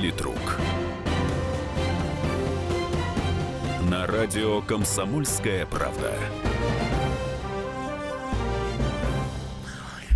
Политрук. 0.00 0.58
На 3.90 4.06
радио 4.06 4.62
«Комсомольская 4.62 5.66
правда». 5.66 6.14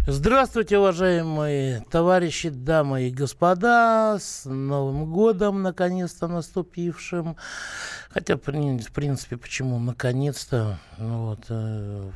Здравствуйте, 0.06 0.78
уважаемые 0.78 1.84
товарищи, 1.90 2.48
дамы 2.48 3.08
и 3.08 3.10
господа, 3.10 4.16
с 4.18 4.46
Новым 4.46 5.12
годом, 5.12 5.62
наконец-то 5.62 6.28
наступившим. 6.28 7.36
Хотя, 8.08 8.38
в 8.38 8.40
принципе, 8.40 9.36
почему 9.36 9.78
наконец-то, 9.78 10.78
ну 10.96 11.26
вот, 11.26 11.44
э, 11.50 12.10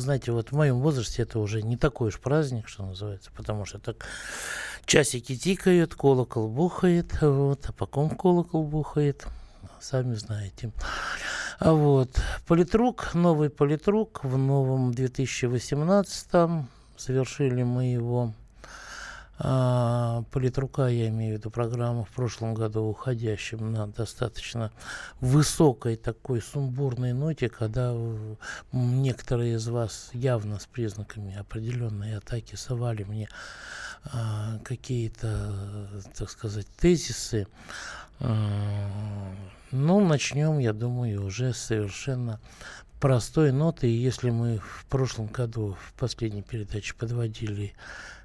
знаете, 0.00 0.32
вот 0.32 0.50
в 0.50 0.56
моем 0.56 0.80
возрасте 0.80 1.22
это 1.22 1.38
уже 1.38 1.62
не 1.62 1.76
такой 1.76 2.08
уж 2.08 2.18
праздник, 2.18 2.68
что 2.68 2.84
называется, 2.84 3.30
потому 3.36 3.64
что 3.64 3.78
так 3.78 4.06
часики 4.86 5.36
тикают, 5.36 5.94
колокол 5.94 6.48
бухает, 6.48 7.20
вот, 7.20 7.66
а 7.68 7.72
по 7.72 7.86
ком 7.86 8.10
колокол 8.10 8.64
бухает, 8.64 9.26
сами 9.80 10.14
знаете. 10.14 10.72
А 11.58 11.72
вот, 11.72 12.10
политрук, 12.46 13.14
новый 13.14 13.50
политрук 13.50 14.24
в 14.24 14.36
новом 14.36 14.92
2018 14.92 16.28
совершили 16.96 17.62
мы 17.62 17.84
его 17.92 18.32
а, 19.44 20.22
политрука, 20.30 20.86
я 20.86 21.08
имею 21.08 21.34
в 21.34 21.38
виду 21.38 21.50
программу 21.50 22.04
в 22.04 22.10
прошлом 22.10 22.54
году 22.54 22.82
уходящим 22.82 23.72
на 23.72 23.88
достаточно 23.88 24.70
высокой 25.20 25.96
такой 25.96 26.40
сумбурной 26.40 27.12
ноте, 27.12 27.48
когда 27.48 27.92
некоторые 28.70 29.56
из 29.56 29.66
вас 29.66 30.10
явно 30.12 30.60
с 30.60 30.66
признаками 30.66 31.36
определенной 31.36 32.16
атаки 32.16 32.54
совали 32.54 33.02
мне 33.02 33.28
а, 34.04 34.60
какие-то, 34.62 35.88
так 36.16 36.30
сказать, 36.30 36.68
тезисы. 36.76 37.48
А, 38.20 39.34
ну, 39.72 39.98
начнем, 39.98 40.60
я 40.60 40.72
думаю, 40.72 41.24
уже 41.24 41.52
совершенно 41.52 42.38
простой 43.00 43.50
ноты. 43.50 43.88
И 43.88 44.00
если 44.00 44.30
мы 44.30 44.58
в 44.58 44.86
прошлом 44.88 45.26
году 45.26 45.76
в 45.88 45.94
последней 45.94 46.42
передаче 46.42 46.94
подводили 46.94 47.74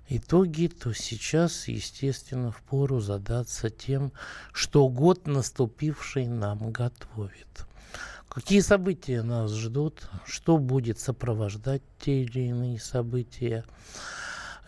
итоги, 0.09 0.67
то 0.67 0.93
сейчас, 0.93 1.67
естественно, 1.67 2.51
в 2.51 2.61
пору 2.61 2.99
задаться 2.99 3.69
тем, 3.69 4.11
что 4.53 4.87
год 4.87 5.27
наступивший 5.27 6.27
нам 6.27 6.71
готовит. 6.71 7.65
Какие 8.29 8.59
события 8.59 9.23
нас 9.23 9.51
ждут, 9.53 10.09
что 10.25 10.57
будет 10.57 10.99
сопровождать 10.99 11.81
те 11.99 12.23
или 12.23 12.49
иные 12.49 12.79
события. 12.79 13.65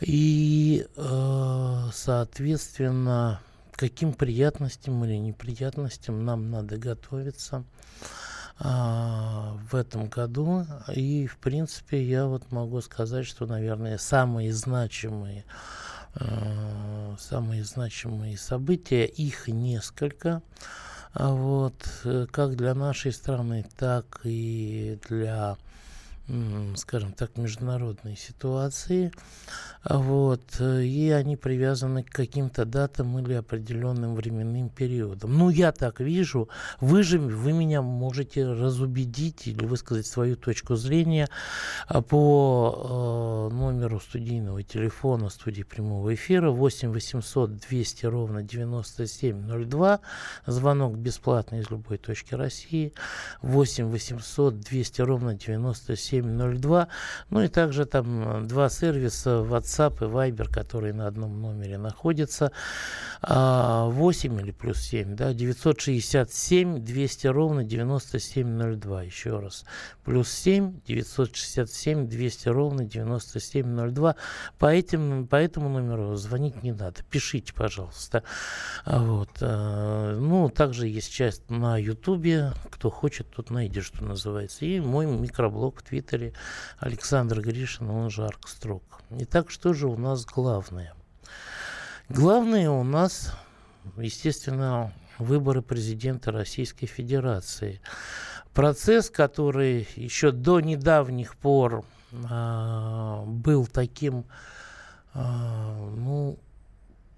И, 0.02 0.88
э, 0.96 1.84
соответственно, 1.94 3.42
каким 3.74 4.14
приятностям 4.14 5.04
или 5.06 5.16
неприятностям 5.18 6.26
нам 6.26 6.50
надо 6.50 6.78
готовиться– 6.78 7.64
в 8.60 9.74
этом 9.74 10.08
году. 10.10 10.66
И, 10.94 11.28
в 11.28 11.38
принципе, 11.38 12.04
я 12.04 12.26
вот 12.26 12.52
могу 12.52 12.82
сказать, 12.82 13.26
что, 13.26 13.46
наверное, 13.46 13.98
самые 13.98 14.54
значимые 14.54 15.46
э, 16.16 17.16
самые 17.20 17.64
значимые 17.64 18.38
события, 18.38 19.06
их 19.06 19.48
несколько, 19.48 20.42
а 21.14 21.32
вот, 21.32 21.76
э, 22.04 22.28
как 22.32 22.56
для 22.56 22.74
нашей 22.74 23.14
страны, 23.14 23.66
так 23.78 24.22
и 24.24 25.00
для 25.08 25.58
скажем 26.76 27.14
так, 27.14 27.38
международной 27.38 28.16
ситуации. 28.16 29.12
Вот, 29.86 30.60
и 30.60 31.10
они 31.12 31.38
привязаны 31.38 32.04
к 32.04 32.10
каким-то 32.10 32.66
датам 32.66 33.18
или 33.20 33.34
определенным 33.34 34.14
временным 34.14 34.70
периодам. 34.70 35.38
Ну, 35.38 35.50
я 35.50 35.72
так 35.72 36.02
вижу. 36.02 36.50
Вы 36.82 37.04
же, 37.04 37.18
вы 37.18 37.54
меня 37.54 37.82
можете 37.82 38.46
разубедить 38.46 39.48
или 39.48 39.66
высказать 39.66 40.06
свою 40.06 40.36
точку 40.36 40.76
зрения 40.76 41.30
а, 41.88 42.02
по 42.02 43.50
э, 43.50 43.56
номеру 43.56 44.02
студийного 44.02 44.64
телефона 44.64 45.30
студии 45.30 45.64
прямого 45.64 46.14
эфира 46.14 46.52
8 46.52 46.92
800 46.92 47.56
200 47.56 48.06
ровно 48.06 48.44
9702. 48.44 50.02
Звонок 50.46 50.98
бесплатный 50.98 51.60
из 51.60 51.70
любой 51.70 52.00
точки 52.00 52.36
России. 52.36 52.94
8 53.44 53.86
800 53.86 54.60
200 54.60 55.02
ровно 55.02 55.36
97 55.36 56.00
702. 56.10 56.88
Ну 57.30 57.44
и 57.44 57.48
также 57.48 57.86
там 57.86 58.44
э, 58.44 58.48
два 58.48 58.70
сервиса 58.70 59.46
WhatsApp 59.48 59.69
и 60.02 60.06
Viber, 60.06 60.50
которые 60.50 60.94
на 60.94 61.08
одном 61.08 61.42
номере 61.42 61.78
находятся. 61.78 62.52
8 63.22 63.28
а, 63.28 64.42
или 64.42 64.52
плюс 64.52 64.80
7, 64.80 65.16
да, 65.16 65.34
967 65.34 66.84
200 66.84 67.28
ровно 67.28 67.64
9702. 67.64 69.04
Еще 69.04 69.40
раз. 69.40 69.66
Плюс 70.04 70.30
7 70.32 70.82
967 70.86 72.08
200 72.08 72.50
ровно 72.50 72.86
9702. 72.86 74.16
По, 74.58 74.66
этим, 74.68 75.28
по 75.28 75.36
этому 75.36 75.70
номеру 75.70 76.16
звонить 76.16 76.64
не 76.64 76.72
надо. 76.72 77.04
Пишите, 77.10 77.54
пожалуйста. 77.54 78.24
А 78.86 79.00
вот. 79.04 79.30
Э, 79.42 80.18
ну, 80.20 80.50
также 80.50 80.88
есть 80.88 81.12
часть 81.12 81.50
на 81.50 81.78
Ютубе. 81.78 82.54
Кто 82.70 82.90
хочет, 82.90 83.30
тут 83.30 83.50
найдет, 83.50 83.84
что 83.84 84.04
называется. 84.04 84.66
И 84.66 84.80
мой 84.80 85.06
микроблог 85.06 85.80
в 85.80 85.84
Твиттере 85.84 86.34
Александр 86.78 87.42
Гришин, 87.42 87.90
он 87.90 88.10
же 88.10 88.26
Аркстрок. 88.26 88.84
Итак, 89.12 89.50
что 89.60 89.74
же 89.74 89.88
у 89.90 89.98
нас 89.98 90.26
главное? 90.26 90.94
Главное 92.08 92.70
у 92.70 92.84
нас, 92.84 93.34
естественно, 93.98 94.94
выборы 95.18 95.62
президента 95.62 96.32
Российской 96.32 96.86
Федерации. 96.86 97.82
Процесс, 98.54 99.10
который 99.10 99.86
еще 99.98 100.32
до 100.32 100.62
недавних 100.62 101.36
пор 101.36 101.84
э, 102.14 103.24
был 103.26 103.68
таким, 103.68 104.24
э, 105.14 105.20
ну, 105.20 106.40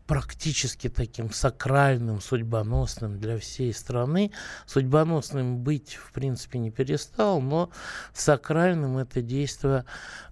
практически 0.08 0.90
таким 0.90 1.32
сакральным, 1.32 2.22
судьбоносным 2.22 3.20
для 3.20 3.38
всей 3.38 3.74
страны. 3.74 4.32
Судьбоносным 4.66 5.60
быть, 5.60 5.96
в 5.96 6.12
принципе, 6.12 6.60
не 6.60 6.72
перестал, 6.72 7.42
но 7.42 7.70
сакральным 8.14 8.98
это 8.98 9.22
действие 9.22 9.86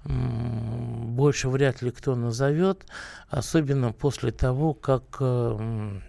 больше 0.06 1.50
вряд 1.50 1.81
ли 1.81 1.91
кто 1.91 2.16
назовет, 2.16 2.85
особенно 3.29 3.91
после 3.91 4.31
того, 4.31 4.74
как 4.74 5.18
э, 5.19 6.00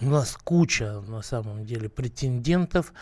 у 0.00 0.06
нас 0.06 0.36
куча, 0.44 1.00
на 1.08 1.22
самом 1.22 1.64
деле, 1.64 1.88
претендентов 1.88 2.92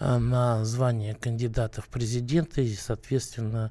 э, 0.00 0.16
на 0.16 0.64
звание 0.64 1.14
кандидатов 1.14 1.84
в 1.84 1.88
президенты, 1.88 2.64
и, 2.64 2.74
соответственно, 2.74 3.70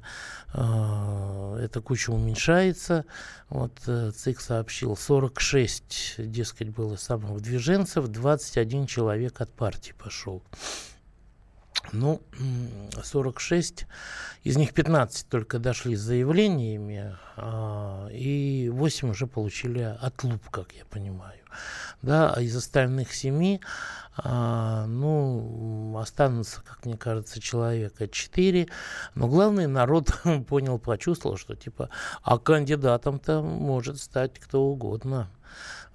э, 0.54 1.58
эта 1.64 1.80
куча 1.80 2.10
уменьшается. 2.10 3.04
Вот 3.48 3.72
э, 3.86 4.12
ЦИК 4.12 4.40
сообщил, 4.40 4.96
46, 4.96 6.14
дескать, 6.18 6.68
было 6.68 6.96
самых 6.96 7.40
движенцев, 7.42 8.06
21 8.06 8.86
человек 8.86 9.40
от 9.40 9.52
партии 9.52 9.92
пошел. 9.98 10.42
Ну, 11.90 12.22
46, 13.02 13.86
из 14.44 14.56
них 14.56 14.72
15 14.72 15.28
только 15.28 15.58
дошли 15.58 15.96
с 15.96 16.00
заявлениями, 16.00 17.16
а, 17.36 18.08
и 18.08 18.70
8 18.72 19.10
уже 19.10 19.26
получили 19.26 19.96
отлуп, 20.00 20.48
как 20.48 20.72
я 20.72 20.84
понимаю. 20.84 21.40
Да, 22.02 22.32
а 22.34 22.40
из 22.40 22.56
остальных 22.56 23.14
семи, 23.14 23.60
а, 24.16 24.86
ну, 24.86 25.96
останутся, 25.98 26.60
как 26.62 26.84
мне 26.84 26.96
кажется, 26.96 27.40
человека 27.40 28.08
4. 28.08 28.68
Но 29.14 29.28
главное, 29.28 29.68
народ 29.68 30.10
понял, 30.48 30.78
почувствовал, 30.78 31.36
что 31.36 31.54
типа, 31.54 31.90
а 32.22 32.38
кандидатом-то 32.38 33.40
может 33.40 34.00
стать 34.00 34.38
кто 34.38 34.62
угодно. 34.64 35.28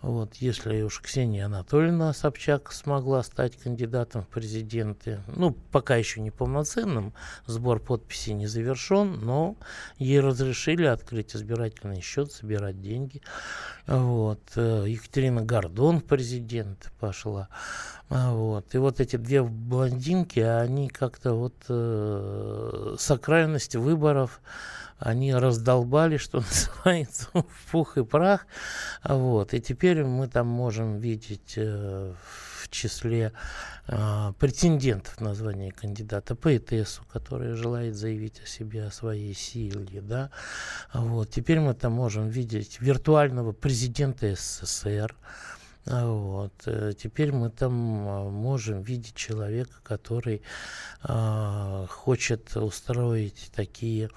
Вот, 0.01 0.35
если 0.35 0.83
уж 0.83 1.01
Ксения 1.01 1.47
Анатольевна 1.47 2.13
Собчак 2.13 2.71
смогла 2.71 3.23
стать 3.23 3.57
кандидатом 3.57 4.21
в 4.21 4.27
президенты, 4.27 5.21
ну, 5.27 5.51
пока 5.71 5.95
еще 5.95 6.21
не 6.21 6.29
полноценным, 6.29 7.13
сбор 7.47 7.79
подписей 7.79 8.33
не 8.33 8.45
завершен, 8.45 9.19
но 9.25 9.55
ей 9.97 10.19
разрешили 10.19 10.85
открыть 10.85 11.35
избирательный 11.35 12.01
счет, 12.01 12.31
собирать 12.31 12.79
деньги. 12.79 13.23
Вот. 13.87 14.41
Э, 14.55 14.85
Екатерина 14.87 15.41
Гордон 15.41 15.99
в 15.99 16.03
президент 16.03 16.91
пошла. 16.99 17.49
Вот. 18.09 18.75
И 18.75 18.77
вот 18.77 18.99
эти 18.99 19.15
две 19.15 19.41
блондинки, 19.41 20.39
они 20.39 20.89
как-то 20.89 21.33
вот 21.33 21.55
э, 21.69 22.95
сакральность 22.99 23.75
выборов 23.75 24.41
они 24.99 25.33
раздолбали, 25.33 26.17
что 26.17 26.37
называется, 26.83 27.27
в 27.33 27.71
пух 27.71 27.97
и 27.97 28.03
прах. 28.03 28.47
Вот. 29.03 29.53
И 29.53 29.61
теперь 29.61 30.03
мы 30.03 30.27
там 30.27 30.47
можем 30.47 30.99
видеть 30.99 31.53
э, 31.55 32.13
в 32.61 32.69
числе 32.69 33.31
э, 33.87 34.33
претендентов 34.39 35.21
на 35.21 35.33
звание 35.33 35.71
кандидата 35.71 36.35
поэтессу, 36.35 37.03
которая 37.11 37.55
желает 37.55 37.95
заявить 37.95 38.41
о 38.43 38.47
себе, 38.47 38.85
о 38.85 38.91
своей 38.91 39.33
силе. 39.33 40.01
Да? 40.01 40.31
Вот. 40.93 41.29
Теперь 41.29 41.59
мы 41.59 41.73
там 41.73 41.93
можем 41.93 42.29
видеть 42.29 42.79
виртуального 42.81 43.51
президента 43.51 44.33
СССР, 44.35 45.15
Вот. 45.85 46.53
Э, 46.65 46.93
теперь 46.97 47.31
мы 47.31 47.49
там 47.49 47.73
можем 47.73 48.81
видеть 48.81 49.15
человека, 49.15 49.75
который 49.83 50.41
э, 51.03 51.85
хочет 51.89 52.55
устроить 52.57 53.51
такие 53.55 54.09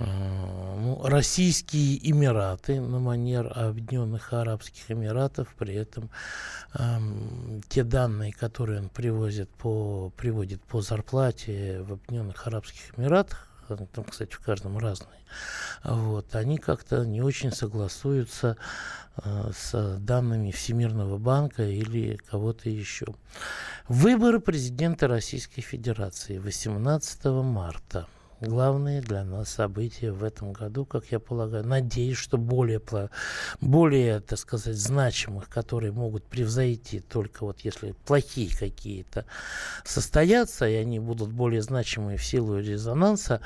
ну, 0.00 1.00
российские 1.04 2.10
Эмираты 2.10 2.80
на 2.80 2.98
манер 2.98 3.52
Объединенных 3.54 4.32
Арабских 4.32 4.90
Эмиратов, 4.90 5.54
при 5.58 5.74
этом 5.74 6.10
э, 6.74 6.98
те 7.68 7.84
данные, 7.84 8.32
которые 8.32 8.80
он 8.80 8.88
привозит 8.88 9.50
по, 9.50 10.10
приводит 10.16 10.62
по 10.62 10.80
зарплате 10.80 11.82
в 11.82 11.92
Объединенных 11.92 12.46
Арабских 12.46 12.98
Эмиратах, 12.98 13.46
там, 13.92 14.04
кстати, 14.04 14.32
в 14.32 14.40
каждом 14.40 14.78
разные, 14.78 15.20
вот, 15.84 16.34
они 16.34 16.58
как-то 16.58 17.04
не 17.04 17.20
очень 17.20 17.52
согласуются 17.52 18.56
э, 19.22 19.50
с 19.54 19.98
данными 19.98 20.50
Всемирного 20.50 21.18
банка 21.18 21.62
или 21.62 22.16
кого-то 22.16 22.70
еще. 22.70 23.06
Выборы 23.86 24.40
президента 24.40 25.08
Российской 25.08 25.60
Федерации 25.60 26.38
18 26.38 27.24
марта– 27.26 28.06
главные 28.40 29.00
для 29.00 29.24
нас 29.24 29.50
события 29.50 30.12
в 30.12 30.24
этом 30.24 30.52
году, 30.52 30.84
как 30.84 31.06
я 31.10 31.18
полагаю. 31.18 31.66
Надеюсь, 31.66 32.16
что 32.16 32.38
более, 32.38 32.80
более, 33.60 34.20
так 34.20 34.38
сказать, 34.38 34.76
значимых, 34.76 35.48
которые 35.48 35.92
могут 35.92 36.24
превзойти 36.24 37.00
только 37.00 37.44
вот 37.44 37.60
если 37.60 37.92
плохие 38.06 38.50
какие-то 38.56 39.26
состоятся, 39.84 40.68
и 40.68 40.74
они 40.74 40.98
будут 40.98 41.30
более 41.30 41.62
значимые 41.62 42.16
в 42.16 42.24
силу 42.24 42.58
резонанса, 42.58 43.40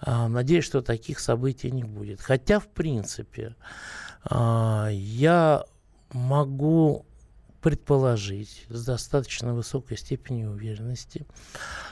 а, 0.00 0.28
надеюсь, 0.28 0.64
что 0.64 0.82
таких 0.82 1.18
событий 1.18 1.70
не 1.70 1.84
будет. 1.84 2.20
Хотя, 2.20 2.60
в 2.60 2.68
принципе, 2.68 3.56
а, 4.24 4.88
я 4.90 5.64
могу 6.12 7.06
предположить 7.60 8.64
с 8.68 8.84
достаточно 8.84 9.52
высокой 9.52 9.96
степенью 9.96 10.50
уверенности, 10.52 11.26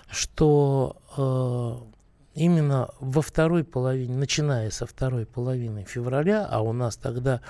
что 0.08 0.96
э, 1.16 2.03
именно 2.34 2.90
во 3.00 3.22
второй 3.22 3.64
половине, 3.64 4.16
начиная 4.16 4.70
со 4.70 4.86
второй 4.86 5.26
половины 5.26 5.84
февраля, 5.84 6.46
а 6.50 6.60
у 6.60 6.72
нас 6.72 6.96
тогда 6.96 7.40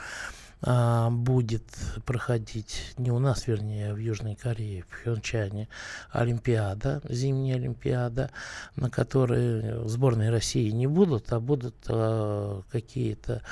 а, 0.67 1.11
будет 1.11 1.65
проходить, 2.07 2.95
не 2.97 3.11
у 3.11 3.19
нас, 3.19 3.47
вернее, 3.47 3.91
а 3.91 3.95
в 3.95 3.99
Южной 3.99 4.35
Корее, 4.35 4.83
в 4.83 4.87
Пхенчане, 4.87 5.69
Олимпиада, 6.11 7.03
зимняя 7.07 7.57
Олимпиада, 7.57 8.31
на 8.75 8.89
которой 8.89 9.87
сборной 9.87 10.31
России 10.31 10.71
не 10.71 10.87
будут, 10.87 11.31
а 11.35 11.41
будут 11.41 11.75
а, 11.89 12.63
какие-то 12.71 13.43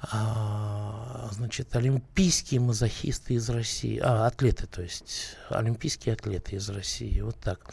а, 0.00 1.28
значит, 1.32 1.74
олимпийские 1.74 2.60
мазохисты 2.60 3.34
из 3.34 3.48
России, 3.50 3.98
а, 4.00 4.26
атлеты, 4.26 4.68
то 4.68 4.80
есть, 4.80 5.36
олимпийские 5.48 6.12
атлеты 6.14 6.54
из 6.54 6.68
России, 6.68 7.20
вот 7.20 7.36
так. 7.40 7.72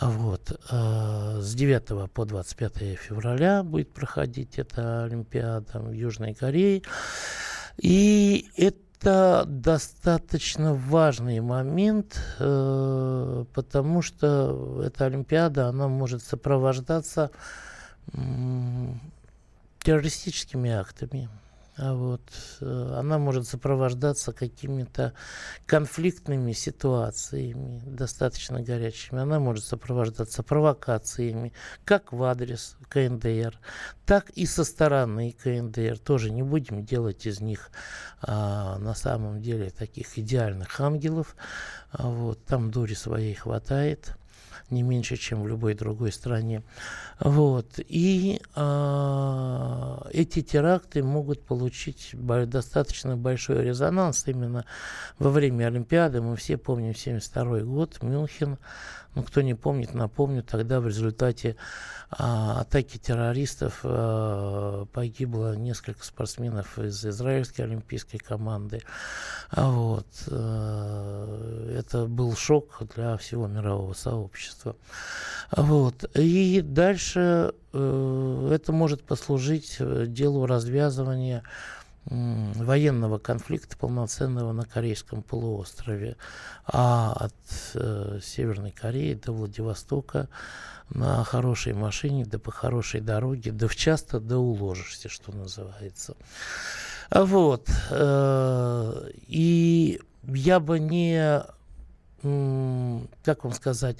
Вот. 0.00 0.60
А, 0.70 1.40
с 1.40 1.52
9 1.54 2.12
по 2.12 2.24
25 2.24 2.96
февраля 2.96 3.64
будет 3.64 3.92
проходить 3.92 4.58
эта 4.58 5.02
Олимпиада 5.04 5.80
в 5.80 5.90
Южной 5.90 6.34
Корее. 6.34 6.82
И 7.76 8.48
это 8.56 9.44
достаточно 9.46 10.74
важный 10.74 11.40
момент, 11.40 12.20
э, 12.38 13.44
потому 13.52 14.02
что 14.02 14.82
эта 14.84 15.06
Олимпиада, 15.06 15.68
она 15.68 15.88
может 15.88 16.22
сопровождаться 16.22 17.30
террористическими 19.82 20.70
актами. 20.70 21.28
А 21.76 21.92
вот, 21.94 22.22
э, 22.60 22.94
она 22.96 23.18
может 23.18 23.48
сопровождаться 23.48 24.32
какими-то 24.32 25.12
конфликтными 25.66 26.52
ситуациями, 26.52 27.82
достаточно 27.84 28.62
горячими. 28.62 29.20
Она 29.20 29.40
может 29.40 29.64
сопровождаться 29.64 30.44
провокациями, 30.44 31.52
как 31.84 32.12
в 32.12 32.22
адрес 32.22 32.76
КНДР, 32.88 33.58
так 34.06 34.30
и 34.30 34.46
со 34.46 34.62
стороны 34.62 35.34
КНДР. 35.42 35.98
Тоже 35.98 36.30
не 36.30 36.44
будем 36.44 36.84
делать 36.84 37.26
из 37.26 37.40
них 37.40 37.70
а, 38.22 38.78
на 38.78 38.94
самом 38.94 39.42
деле 39.42 39.70
таких 39.70 40.16
идеальных 40.16 40.80
ангелов. 40.80 41.34
А 41.90 42.08
вот, 42.08 42.44
там 42.44 42.70
дури 42.70 42.94
своей 42.94 43.34
хватает 43.34 44.16
не 44.70 44.82
меньше, 44.82 45.16
чем 45.16 45.42
в 45.42 45.48
любой 45.48 45.74
другой 45.74 46.12
стране. 46.12 46.62
Вот. 47.20 47.78
И 47.78 48.40
э, 48.54 49.96
эти 50.12 50.42
теракты 50.42 51.02
могут 51.02 51.44
получить 51.44 52.10
достаточно 52.12 53.16
большой 53.16 53.64
резонанс 53.64 54.24
именно 54.26 54.64
во 55.18 55.30
время 55.30 55.66
Олимпиады. 55.66 56.20
Мы 56.20 56.36
все 56.36 56.56
помним 56.56 56.90
1972 56.90 57.60
год, 57.60 58.02
Мюнхен. 58.02 58.58
Ну, 59.14 59.22
кто 59.22 59.42
не 59.42 59.54
помнит, 59.54 59.94
напомню, 59.94 60.42
тогда 60.42 60.80
в 60.80 60.88
результате 60.88 61.56
а, 62.10 62.60
атаки 62.60 62.98
террористов 62.98 63.80
а, 63.84 64.86
погибло 64.86 65.54
несколько 65.54 66.04
спортсменов 66.04 66.78
из 66.78 67.04
израильской 67.04 67.64
олимпийской 67.64 68.18
команды. 68.18 68.82
А 69.50 69.70
вот, 69.70 70.06
а, 70.28 71.68
это 71.78 72.06
был 72.06 72.34
шок 72.34 72.82
для 72.94 73.16
всего 73.16 73.46
мирового 73.46 73.92
сообщества. 73.94 74.74
Вот. 75.56 76.04
И 76.14 76.60
дальше 76.60 77.52
а, 77.72 78.50
это 78.52 78.72
может 78.72 79.04
послужить 79.04 79.76
э, 79.78 80.06
делу 80.06 80.46
развязывания 80.46 81.42
военного 82.06 83.18
конфликта 83.18 83.76
полноценного 83.76 84.52
на 84.52 84.64
Корейском 84.64 85.22
полуострове. 85.22 86.16
А 86.66 87.12
от 87.12 87.34
э, 87.74 88.18
Северной 88.22 88.72
Кореи 88.72 89.14
до 89.14 89.32
Владивостока 89.32 90.28
на 90.90 91.24
хорошей 91.24 91.72
машине, 91.72 92.26
да 92.26 92.38
по 92.38 92.50
хорошей 92.50 93.00
дороге, 93.00 93.52
да 93.52 93.68
в 93.68 93.76
часто 93.76 94.20
да 94.20 94.38
уложишься, 94.38 95.08
что 95.08 95.32
называется. 95.32 96.14
Вот. 97.10 97.68
Э, 97.90 99.08
и 99.26 100.00
я 100.24 100.60
бы 100.60 100.78
не, 100.78 101.42
как 102.22 103.44
вам 103.44 103.52
сказать, 103.52 103.98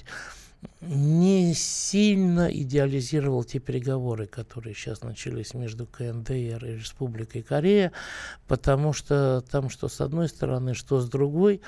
не 0.81 1.53
сильно 1.53 2.47
идеализировал 2.47 3.43
те 3.43 3.59
переговоры, 3.59 4.27
которые 4.27 4.75
сейчас 4.75 5.01
начались 5.01 5.53
между 5.53 5.85
КНДР 5.85 6.65
и 6.65 6.77
Республикой 6.77 7.41
Корея, 7.41 7.91
потому 8.47 8.93
что 8.93 9.43
там 9.49 9.69
что 9.69 9.87
с 9.87 10.01
одной 10.01 10.29
стороны, 10.29 10.73
что 10.73 10.99
с 10.99 11.09
другой, 11.09 11.61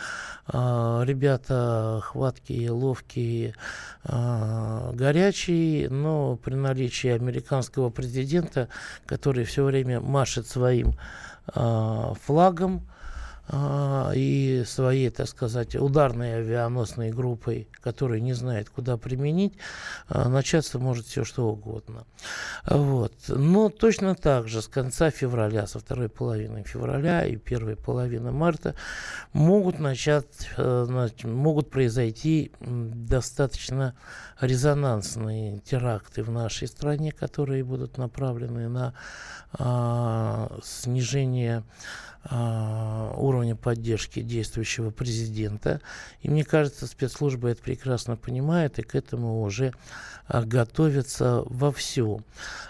э, 0.47 1.01
ребята 1.05 1.99
хваткие, 2.03 2.71
ловкие, 2.71 3.55
э, 4.03 4.91
горячие, 4.93 5.89
но 5.89 6.35
при 6.37 6.55
наличии 6.55 7.09
американского 7.09 7.89
президента, 7.89 8.69
который 9.05 9.45
все 9.45 9.63
время 9.63 9.99
машет 9.99 10.47
своим 10.47 10.93
э, 11.55 12.13
флагом, 12.25 12.87
а, 12.87 12.97
и 14.13 14.63
своей, 14.65 15.09
так 15.09 15.27
сказать, 15.27 15.75
ударной 15.75 16.39
авианосной 16.39 17.11
группой, 17.11 17.69
которая 17.81 18.19
не 18.19 18.33
знает, 18.33 18.69
куда 18.69 18.97
применить, 18.97 19.53
а, 20.09 20.27
начаться 20.27 20.79
может 20.79 21.05
все 21.05 21.23
что 21.23 21.47
угодно. 21.47 22.05
Вот. 22.65 23.13
Но 23.29 23.69
точно 23.69 24.15
так 24.15 24.49
же 24.49 24.61
с 24.61 24.67
конца 24.67 25.11
февраля, 25.11 25.65
со 25.65 25.79
второй 25.79 26.09
половины 26.09 26.63
февраля 26.63 27.25
и 27.25 27.37
первой 27.37 27.77
половины 27.77 28.31
марта 28.31 28.75
могут 29.31 29.79
начать, 29.79 30.49
э, 30.57 31.07
могут 31.23 31.69
произойти 31.69 32.51
достаточно 32.59 33.95
резонансные 34.41 35.59
теракты 35.59 36.21
в 36.23 36.31
нашей 36.31 36.67
стране, 36.67 37.11
которые 37.11 37.63
будут 37.63 37.97
направлены 37.97 38.67
на 38.67 38.93
а, 39.53 40.51
снижение 40.63 41.63
а, 42.16 42.16
уровня 42.29 43.55
поддержки 43.55 44.21
действующего 44.21 44.91
президента. 44.91 45.81
И 46.21 46.29
мне 46.29 46.43
кажется, 46.43 46.87
спецслужбы 46.87 47.49
это 47.49 47.61
прекрасно 47.61 48.15
понимают 48.15 48.79
и 48.79 48.81
к 48.81 48.95
этому 48.95 49.41
уже 49.41 49.73
а, 50.27 50.43
готовятся 50.43 51.43
вовсю. 51.45 52.21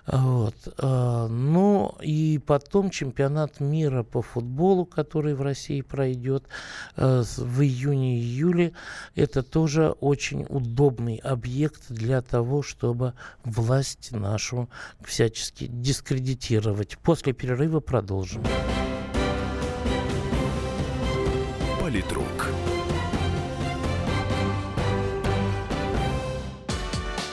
Вот. 0.05 0.55
А, 0.77 1.27
ну 1.27 1.95
и 2.01 2.39
потом 2.45 2.89
чемпионат 2.89 3.59
мира 3.59 4.03
по 4.03 4.21
футболу, 4.21 4.85
который 4.85 5.33
в 5.33 5.41
России 5.41 5.81
пройдет 5.81 6.45
в 6.95 7.61
июне-июле, 7.61 8.73
это 9.15 9.43
тоже 9.43 9.89
очень 9.99 10.45
удобный 10.49 11.17
объект 11.17 11.83
для 11.89 12.21
того, 12.21 12.61
чтобы 12.61 13.13
власть 13.43 14.11
нашу 14.11 14.69
всячески 15.03 15.67
дискредитировать. 15.67 16.97
После 16.99 17.33
перерыва 17.33 17.79
продолжим. 17.79 18.43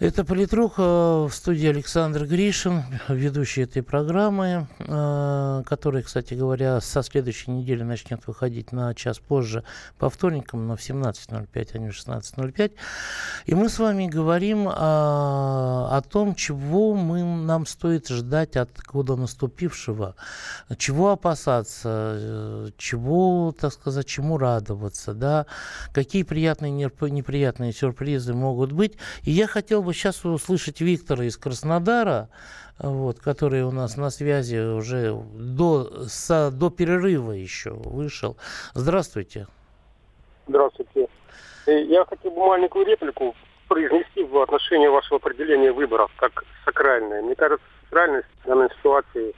Это 0.00 0.24
политрук 0.24 0.74
э, 0.78 0.80
в 0.80 1.30
студии 1.32 1.66
Александр 1.66 2.24
Гришин, 2.24 2.84
ведущий 3.08 3.62
этой 3.62 3.82
программы, 3.82 4.68
э, 4.78 5.62
которая, 5.66 6.04
кстати 6.04 6.34
говоря, 6.34 6.80
со 6.80 7.02
следующей 7.02 7.50
недели 7.50 7.82
начнет 7.82 8.24
выходить 8.28 8.70
на 8.70 8.94
час 8.94 9.18
позже 9.18 9.64
по 9.98 10.08
вторникам, 10.08 10.68
но 10.68 10.76
в 10.76 10.80
17.05, 10.80 11.70
а 11.74 11.78
не 11.78 11.90
в 11.90 11.94
16.05. 11.94 12.72
И 13.46 13.56
мы 13.56 13.68
с 13.68 13.80
вами 13.80 14.06
говорим 14.06 14.68
о, 14.68 15.88
о 15.90 16.00
том, 16.08 16.36
чего 16.36 16.94
мы, 16.94 17.24
нам 17.24 17.66
стоит 17.66 18.06
ждать 18.06 18.56
от 18.56 18.70
года 18.86 19.16
наступившего, 19.16 20.14
чего 20.76 21.10
опасаться, 21.10 22.14
э, 22.14 22.68
чего, 22.76 23.52
так 23.58 23.72
сказать, 23.72 24.06
чему 24.06 24.38
радоваться, 24.38 25.12
да, 25.12 25.46
какие 25.92 26.22
приятные 26.22 26.70
неприятные 26.70 27.72
сюрпризы 27.72 28.32
могут 28.32 28.70
быть. 28.70 28.92
И 29.24 29.32
я 29.32 29.48
хотел 29.48 29.82
бы 29.82 29.87
сейчас 29.92 30.24
услышать 30.24 30.80
Виктора 30.80 31.24
из 31.24 31.36
Краснодара, 31.36 32.28
вот, 32.78 33.18
который 33.18 33.62
у 33.62 33.70
нас 33.70 33.96
на 33.96 34.10
связи 34.10 34.56
уже 34.56 35.14
до, 35.34 36.06
со, 36.08 36.50
до 36.50 36.70
перерыва 36.70 37.32
еще 37.32 37.70
вышел. 37.70 38.36
Здравствуйте. 38.74 39.46
Здравствуйте. 40.46 41.08
Э, 41.66 41.82
я 41.84 42.04
хотел 42.04 42.30
бы 42.30 42.46
маленькую 42.46 42.86
реплику 42.86 43.34
произнести 43.68 44.24
в 44.24 44.38
отношении 44.38 44.88
вашего 44.88 45.16
определения 45.16 45.72
выборов 45.72 46.10
как 46.16 46.44
сакральное. 46.64 47.22
Мне 47.22 47.34
кажется, 47.34 47.66
сакральность 47.84 48.28
в 48.42 48.46
данной 48.46 48.70
ситуации 48.70 49.34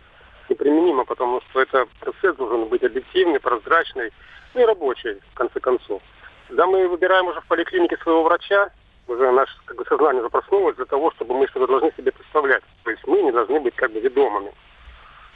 неприменима, 0.48 1.04
потому 1.04 1.40
что 1.42 1.60
это 1.60 1.86
процесс 2.00 2.36
должен 2.36 2.68
быть 2.68 2.82
объективный, 2.82 3.40
прозрачный 3.40 4.12
ну 4.54 4.62
и 4.62 4.64
рабочий, 4.64 5.20
в 5.32 5.34
конце 5.34 5.60
концов. 5.60 6.02
Когда 6.48 6.66
мы 6.66 6.88
выбираем 6.88 7.26
уже 7.28 7.40
в 7.40 7.46
поликлинике 7.46 7.96
своего 7.98 8.24
врача, 8.24 8.70
уже 9.06 9.30
наше 9.32 9.52
как 9.64 9.76
бы, 9.76 9.84
сознание 9.84 10.22
уже 10.22 10.74
для 10.74 10.84
того, 10.84 11.10
чтобы 11.12 11.34
мы 11.34 11.46
что-то 11.48 11.66
должны 11.66 11.92
себе 11.96 12.12
представлять. 12.12 12.62
То 12.84 12.90
есть 12.90 13.06
мы 13.06 13.22
не 13.22 13.32
должны 13.32 13.60
быть 13.60 13.74
как 13.74 13.92
бы 13.92 14.00
ведомыми. 14.00 14.52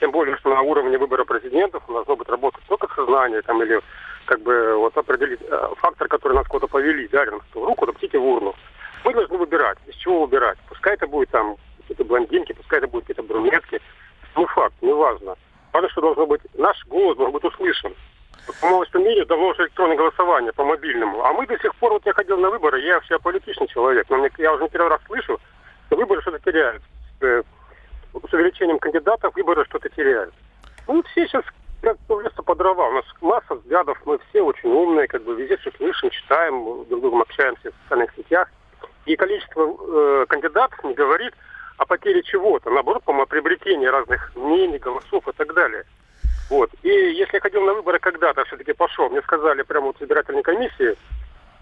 Тем 0.01 0.11
более, 0.11 0.37
что 0.39 0.51
на 0.51 0.61
уровне 0.63 0.99
выбора 0.99 1.25
президентов 1.25 1.83
у 1.89 1.93
должно 1.93 2.17
быть 2.17 2.29
работать 2.29 2.63
только 2.69 2.93
сознание, 2.95 3.43
там, 3.43 3.63
или 3.63 3.81
как 4.27 4.41
бы 4.41 4.77
вот 4.77 4.97
определить 4.97 5.41
э, 5.43 5.69
фактор, 5.77 6.09
который 6.09 6.35
нас 6.35 6.47
куда-то 6.49 6.71
повели, 6.71 7.09
да, 7.09 7.25
что 7.25 7.65
руку 7.65 7.87
доптите 7.87 8.19
в 8.19 8.25
урну. 8.25 8.55
Мы 9.05 9.13
должны 9.13 9.39
выбирать, 9.39 9.79
из 9.87 9.95
чего 9.97 10.23
выбирать. 10.23 10.59
Пускай 10.69 10.95
это 10.95 11.07
будет 11.07 11.31
там 11.31 11.57
какие-то 11.79 12.05
блондинки, 12.05 12.53
пускай 12.53 12.79
это 12.79 12.89
будут 12.89 13.07
какие-то 13.07 13.23
брюнетки. 13.23 13.81
Ну, 14.35 14.47
факт, 14.47 14.75
не 14.81 14.93
важно. 14.93 15.37
Важно, 15.73 15.89
что 15.91 16.01
должно 16.01 16.27
быть, 16.27 16.41
наш 16.55 16.85
голос 16.87 17.17
должен 17.17 17.33
быть 17.33 17.45
услышан. 17.45 17.95
По-моему, 18.61 18.85
что 18.87 18.99
мире 18.99 19.25
давно 19.25 19.49
уже 19.49 19.63
электронное 19.63 19.97
голосование 19.97 20.53
по 20.53 20.65
мобильному. 20.65 21.23
А 21.25 21.33
мы 21.33 21.47
до 21.47 21.59
сих 21.59 21.75
пор, 21.77 21.93
вот 21.93 22.07
я 22.07 22.13
ходил 22.13 22.39
на 22.39 22.51
выборы, 22.51 22.81
я 22.81 22.95
вообще 22.95 23.19
политичный 23.19 23.69
человек, 23.69 24.07
но 24.11 24.19
мне, 24.19 24.31
я 24.39 24.53
уже 24.53 24.65
не 24.65 24.69
первый 24.69 24.89
раз 24.89 25.01
слышу, 25.07 25.41
что 25.87 25.97
выборы 25.97 26.21
что-то 26.23 26.39
теряют. 26.41 26.83
Э, 27.21 27.43
с 28.13 28.33
увеличением 28.33 28.79
кандидатов 28.79 29.35
выборы 29.35 29.65
что-то 29.65 29.89
теряют. 29.89 30.35
Ну, 30.87 31.03
все 31.03 31.27
сейчас 31.27 31.45
как 31.85 31.99
леса 32.09 32.43
по 32.43 32.55
дрова. 32.55 32.89
У 32.89 32.93
нас 32.93 33.05
масса 33.21 33.55
взглядов, 33.55 34.01
мы 34.07 34.19
все 34.31 34.43
очень 34.43 34.71
умные, 34.71 35.07
как 35.07 35.23
бы 35.23 35.35
везде 35.35 35.57
все 35.59 35.71
слышим, 35.73 36.11
читаем, 36.11 36.85
друг 36.87 36.99
с 36.99 37.03
другом 37.03 37.23
общаемся 37.23 37.71
в 37.71 37.83
социальных 37.83 38.15
сетях. 38.17 38.49
И 39.07 39.17
количество 39.17 39.77
э, 39.79 40.27
кандидатов 40.29 40.83
не 40.85 40.95
говорит 40.95 41.35
о 41.77 41.87
потере 41.87 42.23
чего-то, 42.23 42.71
наоборот, 42.71 43.03
по-моему, 43.05 43.25
о 43.25 43.27
приобретении 43.27 43.87
разных 43.87 44.35
мнений, 44.35 44.79
голосов 44.79 45.29
и 45.29 45.33
так 45.33 45.53
далее. 45.53 45.85
Вот. 46.55 46.71
И 46.83 46.89
если 46.89 47.35
я 47.35 47.41
ходил 47.41 47.63
на 47.63 47.75
выборы 47.75 47.99
когда-то, 47.99 48.45
все-таки 48.45 48.73
пошел, 48.73 49.11
мне 49.11 49.21
сказали 49.23 49.63
прямо 49.63 49.87
вот 49.87 49.97
в 49.99 50.03
избирательной 50.03 50.43
комиссии, 50.43 50.97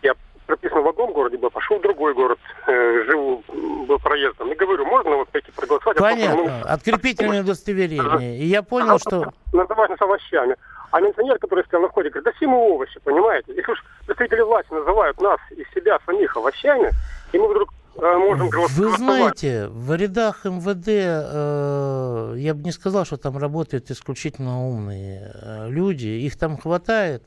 я 0.02 0.14
прописан 0.46 0.82
в 0.82 0.88
одном 0.88 1.14
городе 1.14 1.38
был, 1.38 1.49
пошел 1.50 1.78
в 1.78 1.82
другой 1.82 2.12
город, 2.12 2.38
э, 2.66 3.04
живу, 3.06 3.42
был 3.87 3.99
проездом. 3.99 4.52
И 4.52 4.54
говорю, 4.54 4.84
можно 4.84 5.16
вот 5.16 5.28
пойти 5.30 5.50
проголосовать? 5.52 5.96
Понятно. 5.96 6.62
А 6.66 6.75
Открепительное 6.75 7.40
удостоверение. 7.40 8.38
И 8.38 8.44
я 8.44 8.62
понял, 8.62 8.99
что... 8.99 9.32
Называть 9.54 9.92
с 9.99 10.02
овощами. 10.02 10.56
А 10.90 11.00
милиционер, 11.00 11.38
который 11.38 11.64
стоял 11.64 11.82
на 11.82 11.88
входе, 11.88 12.11
говорит, 12.11 12.25
да 12.25 12.32
все 12.32 12.46
мы 12.46 12.58
овощи, 12.58 13.00
понимаете? 13.02 13.54
Если 13.54 13.72
уж 13.72 13.82
представители 14.06 14.42
власти 14.42 14.75
называют 14.75 15.18
нас 15.22 15.40
и 15.52 15.64
себя 15.75 15.99
самих 16.04 16.37
овощами, 16.37 16.90
и 17.32 17.38
мы 17.38 17.49
вдруг 17.49 17.70
можем 17.96 18.50
Вы 18.50 18.96
знаете, 18.96 19.68
в 19.68 19.94
рядах 19.94 20.44
МВД 20.44 20.88
э, 20.88 22.34
я 22.38 22.54
бы 22.54 22.62
не 22.62 22.72
сказал, 22.72 23.04
что 23.04 23.16
там 23.16 23.37
работают 23.37 23.90
исключительно 23.90 24.66
умные 24.66 25.32
э, 25.34 25.68
люди. 25.68 26.06
Их 26.06 26.38
там 26.38 26.56
хватает, 26.56 27.22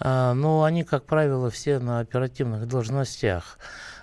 э, 0.00 0.32
но 0.32 0.64
они, 0.64 0.84
как 0.84 1.04
правило, 1.04 1.50
все 1.50 1.78
на 1.78 2.00
оперативных 2.00 2.66
должностях. 2.68 3.58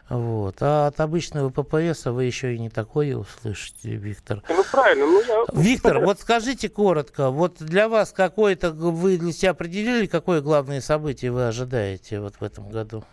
Вот. 0.09 0.57
А 0.59 0.87
от 0.87 0.99
обычного 0.99 1.49
ППС 1.49 2.05
вы 2.05 2.25
еще 2.25 2.55
и 2.55 2.59
не 2.59 2.69
такое 2.69 3.15
услышите, 3.15 3.95
Виктор. 3.95 4.43
Ну, 4.49 4.63
правильно. 4.71 5.05
Ну, 5.05 5.21
я... 5.21 5.45
Виктор, 5.53 5.99
вот 5.99 6.19
скажите 6.19 6.69
коротко, 6.69 7.29
вот 7.29 7.55
для 7.59 7.87
вас 7.87 8.11
какое-то, 8.11 8.71
вы 8.71 9.17
для 9.17 9.31
себя 9.31 9.51
определили, 9.51 10.05
какое 10.05 10.41
главное 10.41 10.81
событие 10.81 11.31
вы 11.31 11.47
ожидаете 11.47 12.19
вот 12.19 12.35
в 12.35 12.43
этом 12.43 12.69
году? 12.69 13.03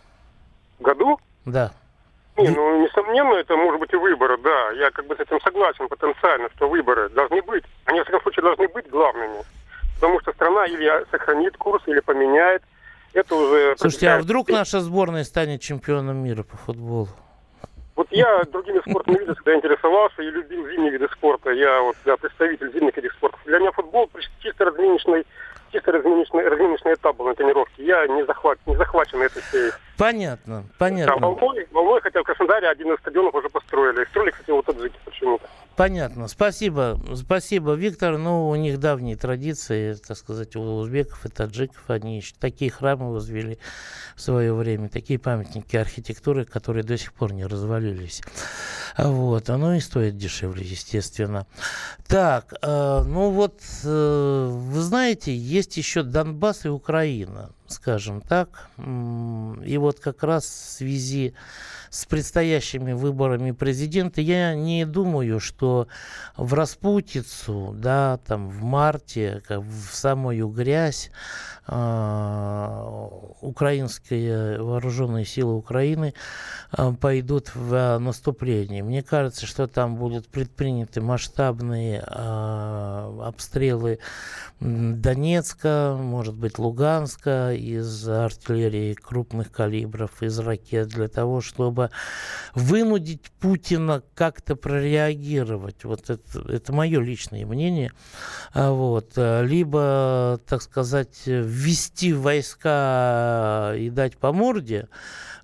Году? 0.79 1.17
Да. 1.45 1.71
Не, 2.37 2.49
ну, 2.49 2.83
несомненно, 2.83 3.35
это 3.35 3.55
может 3.57 3.79
быть 3.79 3.93
и 3.93 3.97
выборы, 3.97 4.37
да. 4.37 4.71
Я 4.71 4.89
как 4.91 5.05
бы 5.05 5.15
с 5.15 5.19
этим 5.19 5.39
согласен 5.41 5.87
потенциально, 5.87 6.49
что 6.55 6.69
выборы 6.69 7.09
должны 7.09 7.41
быть. 7.41 7.63
Они, 7.85 7.99
в 7.99 8.03
всяком 8.03 8.21
случае, 8.21 8.43
должны 8.43 8.67
быть 8.69 8.89
главными. 8.89 9.43
Потому 9.95 10.19
что 10.21 10.31
страна 10.33 10.65
или 10.65 11.05
сохранит 11.11 11.57
курс, 11.57 11.83
или 11.87 11.99
поменяет. 11.99 12.63
Это 13.13 13.35
уже... 13.35 13.75
Слушайте, 13.77 14.09
а 14.09 14.19
вдруг 14.19 14.49
наша 14.49 14.79
сборная 14.79 15.23
станет 15.25 15.61
чемпионом 15.61 16.17
мира 16.17 16.43
по 16.43 16.55
футболу? 16.57 17.09
Вот 17.95 18.07
я 18.11 18.41
другими 18.51 18.79
спортами 18.79 19.19
видами 19.19 19.35
всегда 19.35 19.55
интересовался 19.55 20.21
и 20.23 20.31
любил 20.31 20.67
зимние 20.69 20.91
виды 20.91 21.07
спорта. 21.11 21.51
Я 21.51 21.81
вот 21.81 21.97
да, 22.05 22.15
представитель 22.17 22.71
зимних 22.71 22.95
видов 22.95 23.11
спорта. 23.13 23.37
Для 23.45 23.59
меня 23.59 23.71
футбол 23.73 24.09
чисто 24.39 24.65
разминочный 24.65 25.25
чисто 25.71 25.91
разминочный, 25.91 26.47
разминочный 26.47 26.93
этап 26.93 27.15
был 27.17 27.25
на 27.25 27.35
тренировке. 27.35 27.83
Я 27.85 28.07
не, 28.07 28.25
захват, 28.25 28.59
не 28.65 28.75
захвачен 28.75 29.21
этой 29.21 29.41
всей... 29.43 29.71
Понятно, 29.97 30.65
понятно. 30.77 31.15
Да, 31.15 31.27
волной, 31.27 31.67
волной, 31.71 32.01
хотя 32.01 32.21
в 32.21 32.23
Краснодаре 32.23 32.67
один 32.67 32.93
из 32.93 32.99
стадионов 32.99 33.35
уже 33.35 33.49
построили. 33.49 34.03
И 34.03 34.05
строили, 34.07 34.31
кстати, 34.31 34.51
вот 34.51 34.65
таджики 34.65 34.97
почему-то. 35.05 35.47
Понятно. 35.75 36.27
Спасибо. 36.27 36.99
Спасибо, 37.15 37.73
Виктор. 37.73 38.17
Ну, 38.17 38.49
у 38.49 38.55
них 38.55 38.79
давние 38.79 39.15
традиции, 39.15 39.93
так 39.93 40.17
сказать, 40.17 40.55
у 40.55 40.61
узбеков 40.77 41.25
и 41.25 41.29
таджиков. 41.29 41.89
Они 41.89 42.21
такие 42.39 42.69
храмы 42.69 43.11
возвели 43.11 43.57
в 44.15 44.21
свое 44.21 44.53
время, 44.53 44.89
такие 44.89 45.17
памятники 45.17 45.77
архитектуры, 45.77 46.45
которые 46.45 46.83
до 46.83 46.97
сих 46.97 47.13
пор 47.13 47.33
не 47.33 47.45
развалились. 47.45 48.21
Вот. 48.97 49.49
Оно 49.49 49.75
и 49.75 49.79
стоит 49.79 50.17
дешевле, 50.17 50.65
естественно. 50.65 51.47
Так, 52.07 52.53
э, 52.61 53.03
ну 53.07 53.31
вот, 53.31 53.61
э, 53.83 54.49
вы 54.51 54.81
знаете, 54.81 55.35
есть 55.35 55.77
еще 55.77 56.03
Донбасс 56.03 56.65
и 56.65 56.69
Украина. 56.69 57.51
скажем 57.71 58.21
так. 58.21 58.69
И 58.77 59.77
вот 59.77 59.99
как 59.99 60.23
раз 60.23 60.45
в 60.45 60.69
связи 60.71 61.33
предстоящими 62.09 62.93
выборами 62.93 63.51
президента, 63.51 64.21
я 64.21 64.55
не 64.55 64.85
думаю, 64.85 65.39
что 65.39 65.87
в 66.37 66.53
распутицу, 66.53 67.75
да, 67.77 68.19
там 68.25 68.49
в 68.49 68.63
марте, 68.63 69.43
как 69.47 69.61
в 69.61 69.93
самую 69.93 70.47
грязь 70.47 71.11
э, 71.67 72.97
украинские 73.41 74.61
вооруженные 74.61 75.25
силы 75.25 75.55
Украины 75.55 76.13
э, 76.71 76.93
пойдут 76.99 77.53
в 77.55 77.97
наступление. 77.99 78.83
Мне 78.83 79.03
кажется, 79.03 79.45
что 79.45 79.67
там 79.67 79.97
будут 79.97 80.29
предприняты 80.29 81.01
масштабные 81.01 81.99
обстрелы 81.99 83.99
Донецка, 84.61 85.97
может 85.99 86.35
быть, 86.35 86.59
Луганска 86.59 87.53
из 87.53 88.07
артиллерии 88.07 88.93
крупных 88.93 89.51
калибров, 89.51 90.21
из 90.21 90.37
ракет, 90.37 90.89
для 90.89 91.07
того, 91.07 91.41
чтобы 91.41 91.80
вынудить 92.53 93.31
Путина 93.39 94.03
как-то 94.13 94.55
прореагировать. 94.55 95.83
Вот 95.83 96.09
это, 96.09 96.39
это 96.49 96.73
мое 96.73 97.01
личное 97.01 97.45
мнение. 97.45 97.91
А 98.53 98.71
вот. 98.71 99.13
Либо, 99.15 100.39
так 100.47 100.61
сказать, 100.61 101.23
ввести 101.25 102.13
войска 102.13 103.73
и 103.75 103.89
дать 103.89 104.17
по 104.17 104.31
морде, 104.31 104.87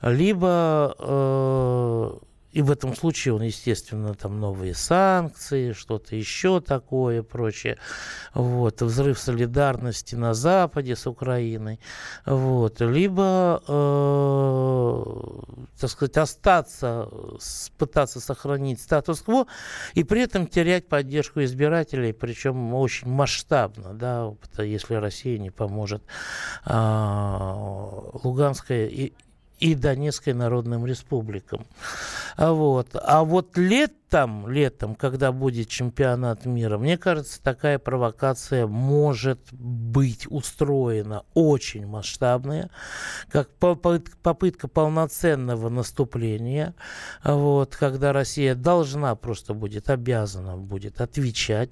либо 0.01 0.95
э, 0.99 2.17
и 2.57 2.61
в 2.63 2.71
этом 2.71 2.95
случае 2.95 3.35
он, 3.35 3.43
естественно, 3.43 4.15
там 4.15 4.39
новые 4.39 4.73
санкции, 4.73 5.73
что-то 5.73 6.15
еще 6.15 6.59
такое, 6.59 7.21
прочее. 7.21 7.77
Вот, 8.33 8.81
взрыв 8.81 9.19
солидарности 9.19 10.15
на 10.15 10.33
Западе 10.33 10.95
с 10.95 11.05
Украиной. 11.05 11.79
Вот, 12.25 12.81
либо, 12.81 13.61
э, 13.67 15.03
так 15.79 15.89
сказать, 15.91 16.17
остаться, 16.17 17.07
пытаться 17.77 18.19
сохранить 18.19 18.81
статус-кво 18.81 19.45
и 19.93 20.03
при 20.03 20.23
этом 20.23 20.47
терять 20.47 20.87
поддержку 20.87 21.43
избирателей, 21.43 22.11
причем 22.11 22.73
очень 22.73 23.07
масштабно, 23.07 23.93
да, 23.93 24.33
если 24.57 24.95
Россия 24.95 25.37
не 25.37 25.51
поможет 25.51 26.01
э, 26.65 26.71
Луганской 28.23 28.87
и 28.87 29.13
и 29.59 29.75
Донецкой 29.75 30.33
Народным 30.33 30.85
Республикам. 30.85 31.65
А 32.35 32.53
вот, 32.53 32.89
а 32.93 33.23
вот 33.23 33.57
летом, 33.57 34.47
летом, 34.47 34.93
когда 34.93 35.31
будет 35.31 35.69
чемпионат 35.69 36.45
мира, 36.45 36.77
мне 36.77 36.97
кажется, 36.97 37.41
такая 37.41 37.79
провокация 37.79 38.67
может 38.67 39.39
быть 39.51 40.27
устроена 40.29 41.23
очень 41.33 41.87
масштабная, 41.87 42.69
как 43.31 43.49
попытка 43.49 44.67
полноценного 44.67 45.69
наступления, 45.69 46.75
вот, 47.23 47.75
когда 47.75 48.13
Россия 48.13 48.53
должна 48.53 49.15
просто 49.15 49.55
будет, 49.55 49.89
обязана 49.89 50.57
будет 50.57 51.01
отвечать. 51.01 51.71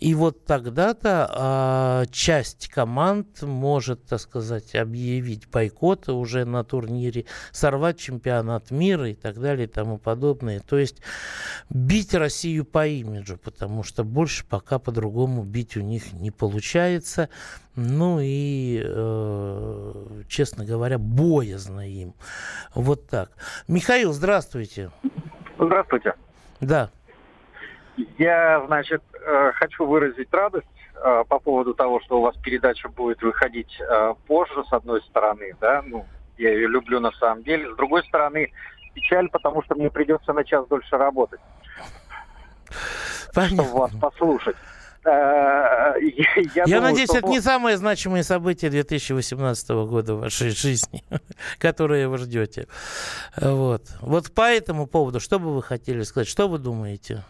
И 0.00 0.14
вот 0.14 0.46
тогда-то 0.46 1.30
а, 1.30 2.04
часть 2.10 2.68
команд 2.68 3.42
может, 3.42 4.06
так 4.06 4.20
сказать, 4.20 4.74
объявить 4.74 5.48
бойкот 5.50 6.08
уже 6.08 6.46
на 6.46 6.64
турнире, 6.64 7.19
сорвать 7.52 7.98
чемпионат 7.98 8.70
мира 8.70 9.08
и 9.08 9.14
так 9.14 9.38
далее 9.38 9.66
и 9.66 9.70
тому 9.70 9.98
подобное. 9.98 10.60
То 10.60 10.78
есть 10.78 11.02
бить 11.68 12.14
Россию 12.14 12.64
по 12.64 12.86
имиджу, 12.86 13.38
потому 13.38 13.82
что 13.82 14.04
больше 14.04 14.44
пока 14.46 14.78
по-другому 14.78 15.44
бить 15.44 15.76
у 15.76 15.80
них 15.80 16.12
не 16.12 16.30
получается. 16.30 17.28
Ну 17.76 18.18
и, 18.20 18.82
э, 18.84 20.22
честно 20.28 20.64
говоря, 20.64 20.98
боязно 20.98 21.88
им. 21.88 22.14
Вот 22.74 23.08
так. 23.08 23.30
Михаил, 23.68 24.12
здравствуйте. 24.12 24.90
Здравствуйте. 25.58 26.14
Да. 26.60 26.90
Я, 28.18 28.64
значит, 28.66 29.02
э, 29.14 29.52
хочу 29.52 29.86
выразить 29.86 30.32
радость 30.32 30.66
э, 30.94 31.24
по 31.28 31.38
поводу 31.38 31.74
того, 31.74 32.00
что 32.00 32.18
у 32.18 32.22
вас 32.22 32.36
передача 32.36 32.88
будет 32.88 33.22
выходить 33.22 33.78
э, 33.80 34.14
позже, 34.26 34.64
с 34.68 34.72
одной 34.72 35.02
стороны, 35.02 35.54
да, 35.60 35.82
ну, 35.84 36.06
я 36.40 36.50
ее 36.50 36.68
люблю 36.68 37.00
на 37.00 37.12
самом 37.12 37.42
деле. 37.42 37.72
С 37.72 37.76
другой 37.76 38.02
стороны, 38.04 38.50
печаль, 38.94 39.28
потому 39.28 39.62
что 39.62 39.74
мне 39.74 39.90
придется 39.90 40.32
на 40.32 40.44
час 40.44 40.66
дольше 40.68 40.96
работать. 40.96 41.40
Понятно. 43.34 43.64
Чтобы 43.64 43.78
вас 43.78 43.92
послушать. 44.00 44.56
Я, 45.04 45.94
я 46.54 46.64
думаю, 46.66 46.82
надеюсь, 46.82 47.08
что... 47.08 47.18
это 47.18 47.28
не 47.28 47.40
самое 47.40 47.78
значимое 47.78 48.22
событие 48.22 48.70
2018 48.70 49.70
года 49.70 50.14
в 50.14 50.20
вашей 50.20 50.50
жизни, 50.50 51.02
которое 51.58 52.08
вы 52.08 52.18
ждете. 52.18 52.68
Вот. 53.36 53.82
Вот 54.00 54.32
по 54.34 54.42
этому 54.42 54.86
поводу, 54.86 55.20
что 55.20 55.38
бы 55.38 55.54
вы 55.54 55.62
хотели 55.62 56.02
сказать, 56.02 56.28
что 56.28 56.48
вы 56.48 56.58
думаете? 56.58 57.22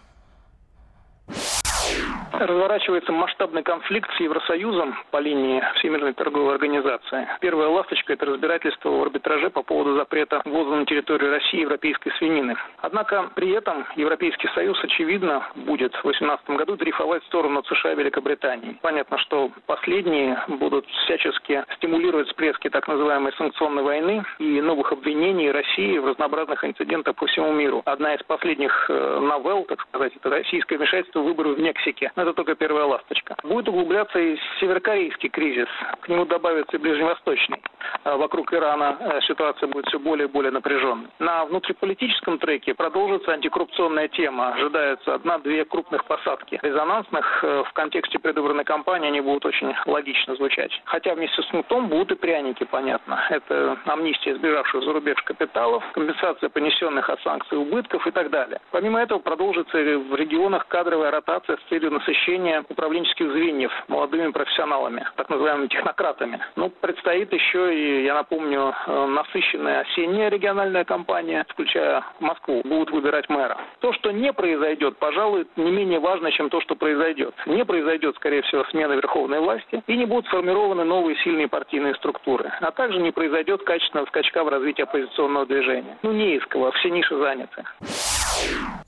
Разворачивается 2.46 3.12
масштабный 3.12 3.62
конфликт 3.62 4.10
с 4.16 4.20
Евросоюзом 4.20 4.96
по 5.10 5.18
линии 5.18 5.62
Всемирной 5.76 6.12
торговой 6.14 6.54
организации. 6.54 7.28
Первая 7.40 7.68
ласточка– 7.68 8.12
это 8.14 8.26
разбирательство 8.26 8.90
в 8.90 9.02
арбитраже 9.02 9.50
по 9.50 9.62
поводу 9.62 9.94
запрета 9.96 10.42
ввоза 10.44 10.76
на 10.76 10.86
территорию 10.86 11.30
России 11.30 11.60
европейской 11.60 12.10
свинины. 12.18 12.56
Однако 12.78 13.30
при 13.34 13.50
этом 13.50 13.86
Европейский 13.96 14.48
Союз, 14.54 14.82
очевидно, 14.82 15.46
будет 15.54 15.92
в 15.94 16.02
2018 16.02 16.50
году 16.50 16.76
дрейфовать 16.76 17.22
в 17.22 17.26
сторону 17.26 17.62
США 17.64 17.92
и 17.92 17.96
Великобритании. 17.96 18.78
Понятно, 18.82 19.18
что 19.18 19.50
последние 19.66 20.42
будут 20.48 20.86
всячески 21.04 21.64
стимулировать 21.76 22.28
всплески 22.28 22.68
так 22.68 22.88
называемой 22.88 23.32
санкционной 23.38 23.82
войны 23.82 24.24
и 24.38 24.60
новых 24.60 24.92
обвинений 24.92 25.50
России 25.50 25.98
в 25.98 26.06
разнообразных 26.06 26.64
инцидентах 26.64 27.16
по 27.16 27.26
всему 27.26 27.52
миру. 27.52 27.82
Одна 27.84 28.14
из 28.14 28.22
последних 28.24 28.86
э, 28.88 29.18
новелл, 29.20 29.64
так 29.64 29.80
сказать, 29.82 30.12
это 30.16 30.30
российское 30.30 30.76
вмешательство 30.76 31.20
в 31.20 31.24
выборы 31.24 31.54
в 31.54 31.58
Мексике. 31.58 32.10
Это 32.30 32.36
только 32.36 32.54
первая 32.54 32.84
ласточка. 32.84 33.34
Будет 33.42 33.68
углубляться 33.68 34.16
и 34.16 34.38
северокорейский 34.60 35.30
кризис. 35.30 35.66
К 36.00 36.08
нему 36.08 36.24
добавится 36.26 36.76
и 36.76 36.78
ближневосточный. 36.78 37.60
А 38.04 38.16
вокруг 38.16 38.54
Ирана 38.54 38.96
э, 39.00 39.20
ситуация 39.22 39.66
будет 39.66 39.86
все 39.86 39.98
более 39.98 40.28
и 40.28 40.30
более 40.30 40.52
напряженной. 40.52 41.08
На 41.18 41.44
внутриполитическом 41.46 42.38
треке 42.38 42.72
продолжится 42.72 43.32
антикоррупционная 43.32 44.06
тема. 44.06 44.54
Ожидается 44.54 45.14
одна-две 45.14 45.64
крупных 45.64 46.04
посадки. 46.04 46.60
Резонансных 46.62 47.40
э, 47.42 47.64
в 47.66 47.72
контексте 47.72 48.20
предвыборной 48.20 48.62
кампании 48.62 49.08
они 49.08 49.20
будут 49.20 49.44
очень 49.46 49.74
логично 49.86 50.36
звучать. 50.36 50.70
Хотя 50.84 51.16
вместе 51.16 51.42
с 51.42 51.52
нутом 51.52 51.88
будут 51.88 52.12
и 52.12 52.14
пряники, 52.14 52.62
понятно. 52.62 53.24
Это 53.30 53.76
амнистия 53.86 54.36
сбежавших 54.36 54.84
за 54.84 54.92
рубеж 54.92 55.20
капиталов, 55.24 55.82
компенсация 55.94 56.48
понесенных 56.48 57.10
от 57.10 57.20
санкций 57.22 57.58
убытков 57.58 58.06
и 58.06 58.12
так 58.12 58.30
далее. 58.30 58.60
Помимо 58.70 59.00
этого 59.00 59.18
продолжится 59.18 59.76
в 59.76 60.14
регионах 60.14 60.68
кадровая 60.68 61.10
ротация 61.10 61.56
с 61.56 61.68
целью 61.68 61.90
насыщения 61.90 62.19
управленческих 62.68 63.30
звеньев 63.32 63.72
молодыми 63.88 64.30
профессионалами, 64.30 65.06
так 65.16 65.28
называемыми 65.28 65.68
технократами. 65.68 66.40
Ну, 66.56 66.70
предстоит 66.70 67.32
еще 67.32 67.74
и, 67.74 68.04
я 68.04 68.14
напомню, 68.14 68.74
э, 68.86 69.06
насыщенная 69.06 69.80
осенняя 69.80 70.28
региональная 70.28 70.84
кампания, 70.84 71.44
включая 71.48 72.04
Москву, 72.20 72.62
будут 72.64 72.90
выбирать 72.90 73.28
мэра. 73.28 73.58
То, 73.80 73.92
что 73.92 74.10
не 74.10 74.32
произойдет, 74.32 74.96
пожалуй, 74.98 75.46
не 75.56 75.70
менее 75.70 76.00
важно, 76.00 76.30
чем 76.32 76.50
то, 76.50 76.60
что 76.60 76.76
произойдет. 76.76 77.34
Не 77.46 77.64
произойдет, 77.64 78.16
скорее 78.16 78.42
всего, 78.42 78.64
смена 78.64 78.92
верховной 78.92 79.40
власти 79.40 79.82
и 79.86 79.96
не 79.96 80.06
будут 80.06 80.26
сформированы 80.26 80.84
новые 80.84 81.16
сильные 81.16 81.48
партийные 81.48 81.94
структуры, 81.96 82.52
а 82.60 82.70
также 82.70 83.00
не 83.00 83.10
произойдет 83.10 83.62
качественного 83.62 84.06
скачка 84.06 84.44
в 84.44 84.48
развитии 84.48 84.82
оппозиционного 84.82 85.46
движения. 85.46 85.98
Ну, 86.02 86.12
не 86.12 86.36
из 86.36 86.46
кого, 86.46 86.70
все 86.72 86.90
ниши 86.90 87.16
заняты. 87.16 87.64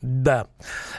Да, 0.03 0.49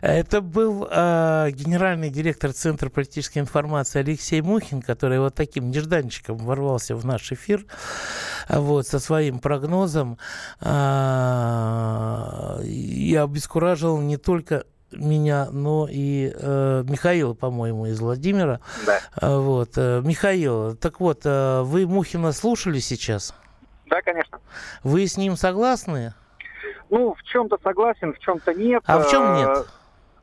это 0.02 0.39
был 0.39 0.88
э, 0.89 1.50
генеральный 1.52 2.10
директор 2.10 2.54
Центра 2.54 2.89
политической 2.89 3.39
информации 3.39 4.00
Алексей 4.00 4.42
Мухин, 4.42 4.82
который 4.82 5.20
вот 5.20 5.36
таким 5.36 5.72
нежданчиком 5.72 6.38
ворвался 6.38 6.96
в 6.96 7.06
наш 7.06 7.34
эфир 7.34 7.66
вот, 8.48 8.88
со 8.88 9.00
своим 9.00 9.39
прогнозом 9.39 10.18
э, 10.62 12.63
и 12.63 13.20
обескуражил 13.22 14.00
не 14.00 14.16
только 14.16 14.63
меня, 14.94 15.50
но 15.52 15.88
и 15.89 16.32
э, 16.34 16.84
Михаила, 16.88 17.34
по-моему, 17.34 17.88
из 17.88 18.00
Владимира. 18.00 18.62
Да. 18.86 19.00
Вот, 19.22 19.72
э, 19.76 20.02
Михаил, 20.02 20.76
так 20.76 21.00
вот, 21.00 21.22
э, 21.26 21.62
вы 21.63 21.88
Мухина 21.88 22.32
слушали 22.32 22.80
сейчас? 22.80 23.34
Да, 23.88 24.02
конечно. 24.02 24.39
Вы 24.84 25.08
с 25.08 25.18
ним 25.18 25.36
согласны? 25.36 26.13
Ну, 26.93 27.15
в 27.15 27.23
чем-то 27.23 27.58
согласен, 27.63 28.13
в 28.13 28.19
чем-то 28.19 28.53
нет. 28.53 28.84
А 28.86 28.99
в 28.99 29.10
чем 29.10 29.36
нет? 29.36 29.49
Э, 29.49 29.63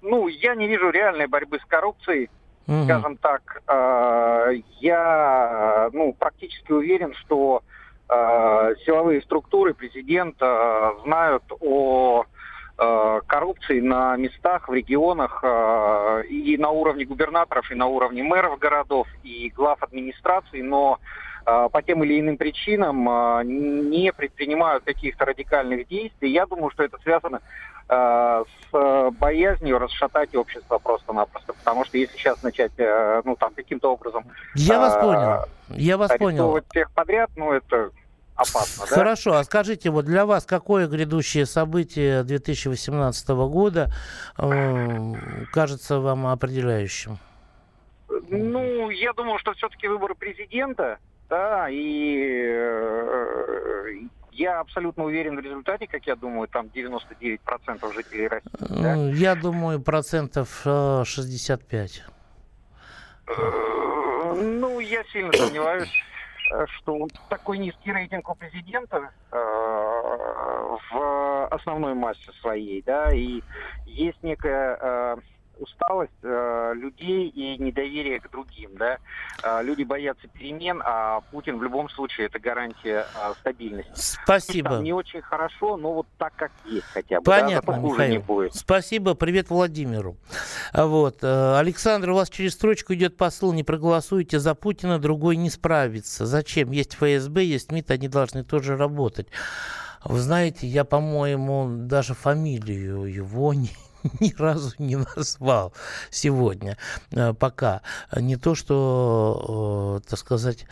ну, 0.03 0.29
я 0.29 0.55
не 0.55 0.69
вижу 0.69 0.91
реальной 0.91 1.27
борьбы 1.27 1.59
с 1.59 1.65
коррупцией, 1.65 2.31
угу. 2.69 2.85
скажем 2.85 3.17
так. 3.17 3.61
Э, 3.67 4.53
я, 4.79 5.91
ну, 5.93 6.13
практически 6.13 6.71
уверен, 6.71 7.13
что 7.15 7.65
э, 8.09 8.75
силовые 8.87 9.21
структуры 9.23 9.75
президента 9.75 10.95
знают 11.03 11.43
о 11.61 12.25
коррупции 13.27 13.79
на 13.81 14.17
местах, 14.17 14.67
в 14.67 14.73
регионах 14.73 15.45
и 16.31 16.57
на 16.57 16.71
уровне 16.71 17.05
губернаторов, 17.05 17.71
и 17.71 17.75
на 17.75 17.89
уровне 17.89 18.23
мэров 18.23 18.59
городов, 18.59 19.07
и 19.23 19.53
глав 19.55 19.83
администрации, 19.83 20.63
но 20.63 20.99
по 21.45 21.83
тем 21.85 22.05
или 22.05 22.21
иным 22.21 22.37
причинам 22.37 23.05
не 23.47 24.13
предпринимают 24.13 24.85
каких-то 24.85 25.25
радикальных 25.25 25.89
действий. 25.89 26.33
Я 26.33 26.47
думаю, 26.47 26.71
что 26.71 26.85
это 26.85 26.99
связано 27.03 27.41
с 27.89 29.11
боязнью 29.19 29.79
расшатать 29.79 30.35
общество 30.35 30.79
просто-напросто. 30.79 31.55
Потому 31.55 31.85
что 31.85 31.99
если 31.99 32.17
сейчас 32.17 32.43
начать, 32.43 32.73
ну, 33.25 33.35
там, 33.37 33.53
каким-то 33.55 33.93
образом... 33.93 34.25
Я 34.55 34.79
вас 34.79 34.95
понял. 34.95 35.45
Я 35.71 35.97
вас 35.97 36.13
понял. 36.17 36.61
всех 36.71 36.91
подряд, 36.93 37.31
ну, 37.37 37.53
это 37.53 37.91
опасно. 38.41 38.87
Да? 38.89 38.95
Хорошо, 38.95 39.35
а 39.35 39.45
скажите, 39.45 39.91
вот 39.91 40.05
для 40.05 40.27
вас 40.27 40.45
какое 40.45 40.87
грядущее 40.87 41.47
событие 41.47 42.23
2018 42.23 43.29
года 43.29 43.93
э, 44.39 45.15
кажется 45.53 46.01
вам 46.01 46.27
определяющим? 46.27 47.19
Ну, 48.29 48.91
я 48.91 49.13
думаю, 49.13 49.39
что 49.39 49.53
все-таки 49.55 49.87
выборы 49.89 50.15
президента, 50.15 50.99
да, 51.31 51.69
и 51.71 52.45
э, 52.45 54.01
я 54.33 54.61
абсолютно 54.61 55.05
уверен 55.05 55.37
в 55.37 55.41
результате, 55.41 55.87
как 55.87 56.07
я 56.07 56.17
думаю, 56.17 56.49
там 56.49 56.67
99% 56.67 57.95
жителей 57.95 58.29
России. 58.29 58.51
Да? 58.59 58.95
Я 58.95 59.35
думаю, 59.37 59.81
процентов 59.81 60.61
65. 60.63 62.05
Э, 63.27 63.33
ну, 64.37 64.81
я 64.81 65.05
сильно 65.05 65.33
сомневаюсь. 65.33 65.93
Э, 66.51 66.67
что 66.79 67.07
такой 67.29 67.59
низкий 67.59 67.93
рейтинг 67.93 68.29
у 68.29 68.35
президента 68.35 69.11
э, 69.31 69.37
в 70.91 71.47
основной 71.51 71.95
массе 71.95 72.33
своей, 72.41 72.83
да, 72.83 73.13
и 73.13 73.41
есть 73.87 74.21
некая 74.23 74.77
э, 74.81 75.17
усталость 75.61 76.11
э, 76.23 76.73
людей 76.75 77.29
и 77.29 77.63
недоверие 77.63 78.21
к 78.21 78.31
другим. 78.31 78.71
Да? 78.77 78.99
Э, 79.43 79.63
люди 79.63 79.85
боятся 79.85 80.27
перемен, 80.29 80.83
а 80.85 81.21
Путин 81.31 81.59
в 81.59 81.63
любом 81.63 81.89
случае 81.91 82.27
это 82.27 82.39
гарантия 82.39 83.07
э, 83.15 83.33
стабильности. 83.41 83.93
Спасибо. 83.95 84.71
Там 84.71 84.85
не 84.85 84.93
очень 84.93 85.23
хорошо, 85.23 85.77
но 85.77 85.95
вот 85.95 86.07
так, 86.19 86.35
как 86.37 86.51
есть 86.65 86.87
хотя 86.87 87.21
бы. 87.21 87.25
Понятно, 87.25 87.75
да? 87.75 87.79
Михаил. 87.79 88.13
Не 88.13 88.19
будет. 88.19 88.55
Спасибо, 88.55 89.15
привет 89.15 89.51
Владимиру. 89.51 90.17
А 90.73 90.87
вот. 90.87 91.19
Э, 91.23 91.59
Александр, 91.59 92.11
у 92.11 92.15
вас 92.15 92.31
через 92.31 92.55
строчку 92.55 92.95
идет 92.95 93.17
посыл, 93.17 93.53
не 93.53 93.63
проголосуйте 93.63 94.39
за 94.39 94.55
Путина, 94.55 94.99
другой 94.99 95.37
не 95.37 95.51
справится. 95.51 96.27
Зачем? 96.27 96.71
Есть 96.71 96.95
ФСБ, 96.95 97.45
есть 97.45 97.71
МИД, 97.71 97.91
они 97.91 98.09
должны 98.09 98.45
тоже 98.45 98.77
работать. 98.77 99.29
Вы 100.05 100.19
знаете, 100.21 100.67
я, 100.67 100.85
по-моему, 100.85 101.69
даже 101.87 102.15
фамилию 102.15 103.05
его 103.05 103.53
не, 103.53 103.71
ни 104.21 104.35
разу 104.37 104.73
не 104.79 104.97
назвал 104.97 105.73
сегодня, 106.11 106.77
э, 107.13 107.33
пока. 107.35 107.83
Не 108.17 108.37
то, 108.37 108.55
что, 108.55 110.01
э, 110.03 110.09
так 110.09 110.19
сказать, 110.19 110.67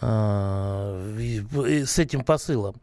э, 0.00 1.84
с 1.86 1.98
этим 1.98 2.24
посылом. 2.24 2.74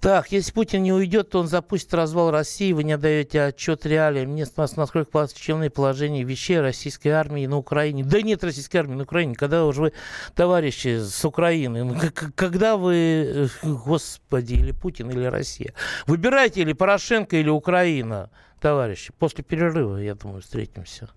Так, 0.00 0.32
если 0.32 0.52
Путин 0.52 0.82
не 0.82 0.92
уйдет, 0.92 1.30
то 1.30 1.40
он 1.40 1.48
запустит 1.48 1.94
развал 1.94 2.30
России. 2.30 2.72
Вы 2.72 2.84
не 2.84 2.92
отдаете 2.92 3.42
отчет 3.42 3.86
реалиям. 3.86 4.34
Нет, 4.34 4.50
насколько 4.56 5.10
плачевное 5.10 5.70
положение 5.70 6.24
вещей 6.24 6.60
российской 6.60 7.08
армии 7.08 7.46
на 7.46 7.56
Украине. 7.56 8.04
Да 8.04 8.20
нет 8.20 8.44
российской 8.44 8.78
армии 8.78 8.96
на 8.96 9.04
Украине. 9.04 9.34
Когда 9.34 9.64
уже 9.64 9.80
вы, 9.80 9.92
товарищи 10.34 10.98
с 10.98 11.24
Украины, 11.24 11.84
ну, 11.84 11.96
когда 12.34 12.76
вы, 12.76 13.48
господи, 13.62 14.54
или 14.54 14.72
Путин, 14.72 15.10
или 15.10 15.24
Россия, 15.24 15.72
выбирайте 16.06 16.60
или 16.60 16.74
Порошенко, 16.74 17.36
или 17.36 17.48
Украина 17.48 18.28
товарищи. 18.62 19.12
После 19.18 19.44
перерыва, 19.44 19.98
я 19.98 20.14
думаю, 20.14 20.40
встретимся. 20.40 21.10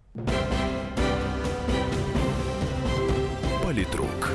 Политрук. 3.63 4.31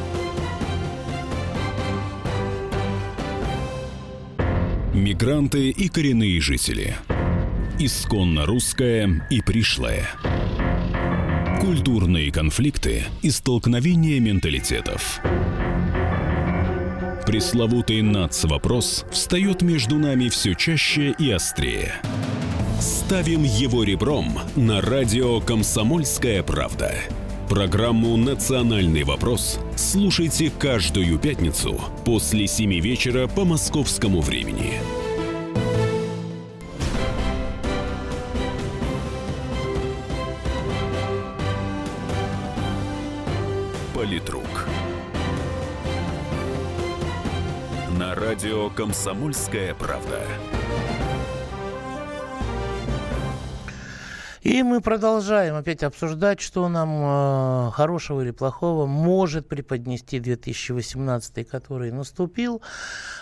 Мигранты 4.94 5.70
и 5.70 5.88
коренные 5.88 6.40
жители. 6.40 6.94
Исконно 7.78 8.46
русская 8.46 9.26
и 9.30 9.40
пришлая. 9.40 10.08
Культурные 11.60 12.30
конфликты 12.32 13.04
и 13.22 13.30
столкновения 13.30 14.20
менталитетов. 14.20 15.20
Пресловутый 17.26 18.02
НАЦ-вопрос 18.02 19.04
встает 19.10 19.62
между 19.62 19.98
нами 19.98 20.28
все 20.28 20.54
чаще 20.54 21.14
и 21.18 21.30
острее– 21.30 21.94
Ставим 22.80 23.42
его 23.42 23.84
ребром 23.84 24.38
на 24.56 24.80
радио 24.80 25.38
«Комсомольская 25.40 26.42
правда». 26.42 26.94
Программу 27.46 28.16
«Национальный 28.16 29.04
вопрос» 29.04 29.60
слушайте 29.76 30.50
каждую 30.50 31.18
пятницу 31.18 31.78
после 32.06 32.46
7 32.46 32.80
вечера 32.80 33.28
по 33.28 33.44
московскому 33.44 34.22
времени. 34.22 34.80
Политрук. 43.92 44.66
На 47.98 48.14
радио 48.14 48.70
«Комсомольская 48.70 49.74
правда». 49.74 50.22
И 54.42 54.62
мы 54.62 54.80
продолжаем 54.80 55.54
опять 55.54 55.82
обсуждать, 55.82 56.40
что 56.40 56.66
нам 56.68 57.68
э, 57.68 57.70
хорошего 57.72 58.22
или 58.22 58.30
плохого 58.30 58.86
может 58.86 59.46
преподнести 59.46 60.18
2018, 60.18 61.46
который 61.46 61.92
наступил. 61.92 62.62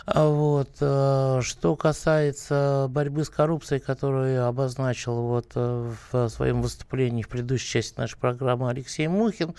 А 0.07 0.29
вот, 0.29 0.71
э, 0.81 1.41
что 1.43 1.75
касается 1.75 2.87
борьбы 2.89 3.25
с 3.25 3.31
коррупцией, 3.31 3.81
которую 3.81 4.47
обозначил 4.47 5.23
вот, 5.23 5.51
э, 5.57 5.93
в 6.13 6.29
своем 6.29 6.63
выступлении 6.63 7.23
в 7.23 7.29
предыдущей 7.29 7.73
части 7.73 7.99
нашей 7.99 8.17
программы 8.17 8.71
Алексей 8.71 9.09
Мухин, 9.09 9.55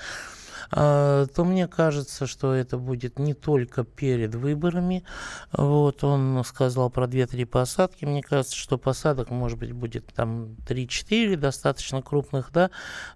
то 0.70 1.30
мне 1.38 1.68
кажется, 1.68 2.28
что 2.28 2.54
это 2.54 2.78
будет 2.78 3.18
не 3.18 3.34
только 3.34 3.84
перед 3.84 4.36
выборами. 4.36 5.04
Вот 5.52 6.04
он 6.04 6.44
сказал 6.46 6.90
про 6.90 7.06
2-3 7.06 7.46
посадки. 7.46 8.06
Мне 8.06 8.22
кажется, 8.22 8.56
что 8.56 8.78
посадок, 8.78 9.30
может 9.30 9.58
быть, 9.58 9.72
будет 9.72 10.06
там 10.14 10.56
3-4 10.68 11.36
достаточно 11.38 12.02
крупных, 12.02 12.52
да, 12.52 12.70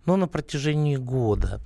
но 0.06 0.16
на 0.16 0.28
протяжении 0.28 0.96
года. 0.96 1.62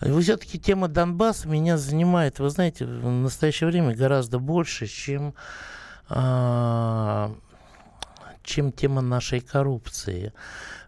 Все-таки 0.00 0.58
тема 0.58 0.88
Донбасса 0.88 1.48
меня 1.48 1.78
занимает, 1.78 2.38
вы 2.38 2.50
знаете, 2.50 2.84
в 2.84 3.10
настоящее 3.10 3.68
время 3.68 3.94
гораздо 3.94 4.38
больше, 4.38 4.86
чем 4.86 5.34
а, 6.08 7.32
чем 8.42 8.72
тема 8.72 9.00
нашей 9.00 9.40
коррупции. 9.40 10.32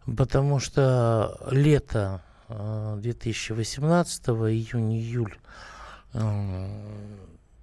Потому 0.04 0.58
что 0.58 1.38
лето 1.50 2.22
2018 3.00 4.28
июнь-июль, 4.28 5.38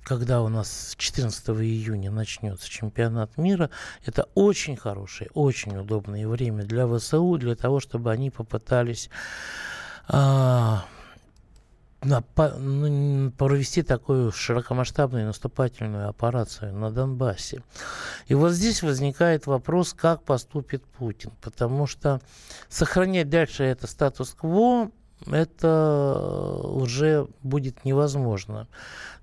когда 0.03 0.41
у 0.41 0.49
нас 0.49 0.95
14 0.97 1.49
июня 1.49 2.11
начнется 2.11 2.69
чемпионат 2.69 3.37
мира, 3.37 3.69
это 4.05 4.27
очень 4.33 4.75
хорошее, 4.75 5.29
очень 5.33 5.77
удобное 5.77 6.27
время 6.27 6.63
для 6.63 6.87
ВСУ, 6.87 7.37
для 7.37 7.55
того, 7.55 7.79
чтобы 7.79 8.11
они 8.11 8.31
попытались 8.31 9.09
ну, 10.11 10.79
провести 12.01 13.83
такую 13.83 14.31
широкомасштабную 14.31 15.25
наступательную 15.25 16.07
операцию 16.09 16.73
на 16.73 16.91
Донбассе. 16.91 17.61
И 18.27 18.35
вот 18.35 18.51
здесь 18.51 18.83
возникает 18.83 19.47
вопрос, 19.47 19.93
как 19.93 20.23
поступит 20.23 20.83
Путин, 20.85 21.31
потому 21.41 21.87
что 21.87 22.21
сохранять 22.69 23.29
дальше 23.29 23.63
это 23.65 23.85
статус-кво, 23.87 24.91
это 25.27 26.61
уже 26.63 27.27
будет 27.43 27.83
невозможно. 27.83 28.67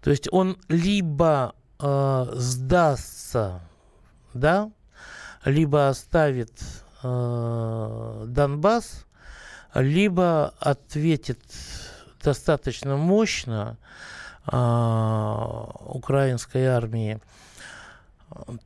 То 0.03 0.11
есть 0.11 0.29
он 0.31 0.59
либо 0.69 1.55
э, 1.81 2.27
сдастся, 2.35 3.63
да, 4.35 4.71
либо 5.47 5.89
оставит 5.89 6.53
э, 7.03 8.25
Донбасс, 8.27 9.07
либо 9.75 10.55
ответит 10.59 11.41
достаточно 12.27 12.97
мощно 12.97 13.79
э, 14.51 14.57
украинской 15.87 16.65
армии, 16.67 17.21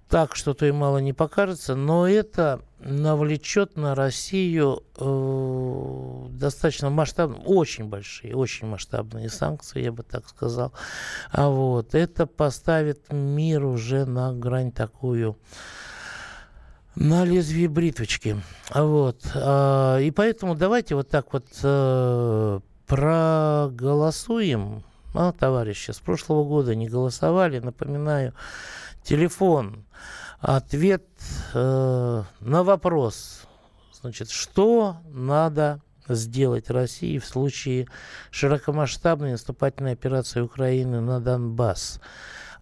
так 0.09 0.35
что-то 0.35 0.65
и 0.65 0.73
мало 0.73 0.97
не 0.99 1.13
покажется, 1.13 1.75
но 1.75 2.09
это 2.09 2.63
навлечет 2.79 3.77
на 3.77 3.95
Россию 3.95 4.83
э, 4.97 6.27
достаточно 6.31 6.89
масштабные, 6.89 7.43
очень 7.43 7.85
большие, 7.85 8.35
очень 8.35 8.67
масштабные 8.67 9.29
санкции, 9.29 9.83
я 9.83 9.93
бы 9.93 10.03
так 10.05 10.27
сказал. 10.27 10.73
А 11.31 11.51
вот 11.51 11.95
это 11.95 12.27
поставит 12.27 13.13
мир 13.13 13.67
уже 13.67 14.07
на 14.07 14.33
грань 14.33 14.73
такую 14.73 15.37
на 16.97 17.25
лезвие 17.25 17.69
бритвочки. 17.69 18.37
Вот. 18.75 19.21
А, 19.35 19.99
и 19.99 20.11
поэтому 20.11 20.55
давайте 20.55 20.95
вот 20.95 21.09
так 21.09 21.33
вот 21.33 21.47
э, 21.63 22.61
проголосуем. 22.91 24.83
А, 25.15 25.31
товарищи, 25.33 25.93
с 25.93 26.01
прошлого 26.01 26.43
года 26.45 26.75
не 26.75 26.89
голосовали, 26.89 27.61
напоминаю, 27.61 28.35
телефон, 29.05 29.85
ответ 30.41 31.07
э, 31.55 32.23
на 32.41 32.65
вопрос, 32.65 33.43
значит, 33.93 34.31
что 34.31 34.97
надо 35.05 35.81
сделать 36.09 36.69
России 36.69 37.19
в 37.19 37.27
случае 37.27 37.87
широкомасштабной 38.33 39.33
наступательной 39.33 39.93
операции 39.93 40.41
Украины 40.41 41.01
на 41.01 41.21
Донбасс. 41.21 42.01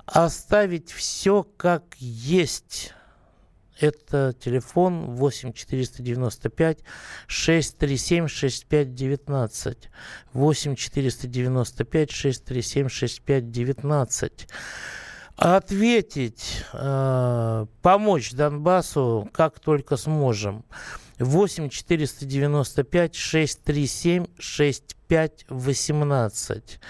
Оставить 0.05 0.91
все 0.91 1.43
как 1.57 1.95
есть 1.97 2.93
это 3.81 4.35
телефон 4.39 5.15
8 5.15 5.53
495 5.53 6.79
637 7.27 8.29
6519. 8.29 9.91
8 10.33 10.75
495 10.75 12.11
637 12.11 12.89
6519. 12.89 14.49
Ответить, 15.37 16.65
э, 16.73 17.67
помочь 17.81 18.33
Донбассу 18.33 19.31
как 19.33 19.61
только 19.61 19.97
сможем. 19.97 20.65
8 21.19 21.69
495 21.69 23.15
637 23.15 24.27
6518. 24.39 26.81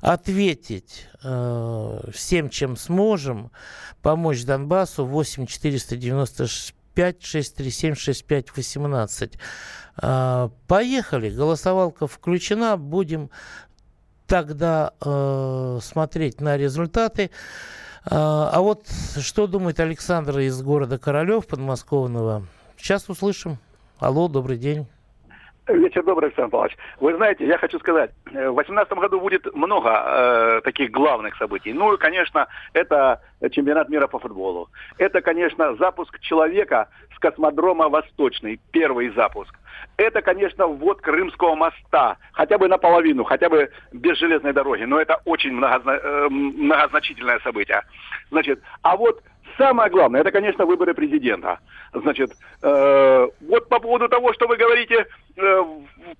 Ответить 0.00 1.06
э, 1.22 2.00
всем, 2.12 2.50
чем 2.50 2.76
сможем, 2.76 3.52
помочь 4.02 4.44
Донбассу 4.44 5.06
8 5.06 5.46
495 5.46 7.22
637 7.22 7.94
6518. 7.94 9.38
Э, 10.02 10.50
поехали, 10.66 11.30
голосовалка 11.30 12.06
включена, 12.06 12.76
будем 12.76 13.30
тогда 14.26 14.92
э, 15.00 15.78
смотреть 15.82 16.40
на 16.40 16.56
результаты. 16.56 17.30
Э, 18.04 18.10
а 18.10 18.60
вот 18.60 18.86
что 19.20 19.46
думает 19.46 19.80
Александр 19.80 20.38
из 20.40 20.60
города 20.62 20.98
Королев 20.98 21.46
подмосковного, 21.46 22.46
сейчас 22.76 23.08
услышим. 23.08 23.58
Алло, 23.98 24.28
добрый 24.28 24.58
день. 24.58 24.86
Вечер 25.66 26.04
добрый, 26.04 26.28
Александр 26.28 26.50
Павлович. 26.50 26.76
Вы 27.00 27.16
знаете, 27.16 27.46
я 27.46 27.58
хочу 27.58 27.78
сказать, 27.80 28.10
э, 28.26 28.50
в 28.50 28.54
2018 28.54 28.92
году 28.92 29.20
будет 29.20 29.52
много 29.54 29.90
э, 29.90 30.60
таких 30.62 30.90
главных 30.90 31.34
событий. 31.38 31.72
Ну 31.72 31.96
конечно, 31.96 32.46
это 32.72 33.20
чемпионат 33.50 33.88
мира 33.88 34.06
по 34.06 34.18
футболу. 34.18 34.68
Это, 34.98 35.22
конечно, 35.22 35.74
запуск 35.76 36.20
человека 36.20 36.88
с 37.16 37.18
космодрома 37.18 37.88
Восточный, 37.88 38.60
первый 38.70 39.08
запуск. 39.14 39.58
Это, 39.96 40.22
конечно, 40.22 40.66
ввод 40.66 41.00
Крымского 41.00 41.54
моста, 41.54 42.18
хотя 42.32 42.58
бы 42.58 42.68
наполовину, 42.68 43.24
хотя 43.24 43.48
бы 43.48 43.70
без 43.92 44.18
железной 44.18 44.52
дороги, 44.52 44.84
но 44.84 45.00
это 45.00 45.20
очень 45.24 45.52
многозна... 45.52 45.92
Э, 45.92 46.28
многозначительное 46.28 47.40
событие. 47.40 47.82
Значит, 48.30 48.60
а 48.82 48.96
вот 48.96 49.22
Самое 49.56 49.90
главное, 49.90 50.20
это, 50.20 50.30
конечно, 50.30 50.66
выборы 50.66 50.92
президента. 50.92 51.58
Значит, 51.94 52.32
э, 52.62 53.28
вот 53.48 53.68
по 53.68 53.80
поводу 53.80 54.08
того, 54.08 54.32
что 54.34 54.46
вы 54.46 54.56
говорите, 54.56 55.06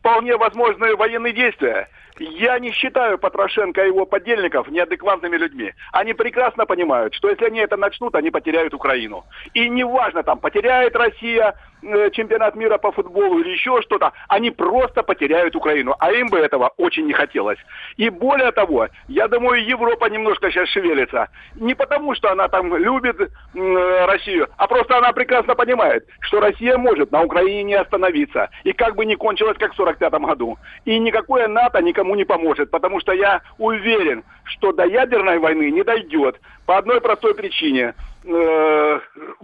вполне 0.01 0.37
возможны 0.37 0.95
военные 0.97 1.33
действия. 1.33 1.89
Я 2.19 2.59
не 2.59 2.73
считаю 2.73 3.19
Потрошенко 3.19 3.85
и 3.85 3.89
его 3.89 4.07
подельников 4.07 4.69
неадекватными 4.69 5.37
людьми. 5.37 5.73
Они 5.93 6.15
прекрасно 6.15 6.65
понимают, 6.65 7.15
что 7.15 7.29
если 7.29 7.45
они 7.45 7.61
это 7.61 7.77
начнут, 7.77 8.15
они 8.15 8.31
потеряют 8.31 8.73
Украину. 8.73 9.25
И 9.53 9.69
неважно, 9.69 10.23
там, 10.23 10.39
потеряет 10.39 10.97
Россия 10.97 11.55
э, 11.83 12.11
чемпионат 12.11 12.57
мира 12.57 12.79
по 12.79 12.91
футболу 12.93 13.41
или 13.41 13.51
еще 13.51 13.83
что-то, 13.83 14.13
они 14.29 14.51
просто 14.51 15.03
потеряют 15.03 15.57
Украину. 15.57 15.95
А 15.99 16.11
им 16.11 16.29
бы 16.29 16.39
этого 16.39 16.73
очень 16.79 17.07
не 17.07 17.13
хотелось. 17.13 17.59
И 17.97 18.09
более 18.09 18.53
того, 18.53 18.89
я 19.09 19.29
думаю, 19.29 19.65
Европа 19.67 20.07
немножко 20.07 20.51
сейчас 20.51 20.69
шевелится. 20.71 21.29
Не 21.57 21.75
потому, 21.75 22.15
что 22.15 22.31
она 22.31 22.49
там 22.49 22.75
любит 22.77 23.21
э, 23.21 24.07
Россию, 24.07 24.49
а 24.57 24.67
просто 24.67 24.97
она 24.97 25.13
прекрасно 25.13 25.55
понимает, 25.55 26.07
что 26.21 26.41
Россия 26.41 26.79
может 26.79 27.13
на 27.13 27.23
Украине 27.23 27.63
не 27.63 27.75
остановиться. 27.75 28.49
И 28.65 28.73
как 28.73 28.97
бы 28.97 29.05
ни 29.07 29.15
кончилось, 29.15 29.57
как 29.59 29.73
в 29.73 29.77
45 29.77 30.13
году. 30.13 30.59
И 30.85 30.99
никакое 30.99 31.49
НАТО 31.49 31.81
никому 31.81 32.15
не 32.15 32.25
поможет, 32.25 32.71
потому 32.71 33.01
что 33.01 33.13
я 33.13 33.43
уверен, 33.59 34.25
что 34.45 34.73
до 34.73 34.85
ядерной 34.85 35.39
войны 35.39 35.71
не 35.71 35.83
дойдет 35.83 36.41
по 36.67 36.77
одной 36.79 37.01
простой 37.01 37.35
причине. 37.35 37.95
Э, 38.25 39.01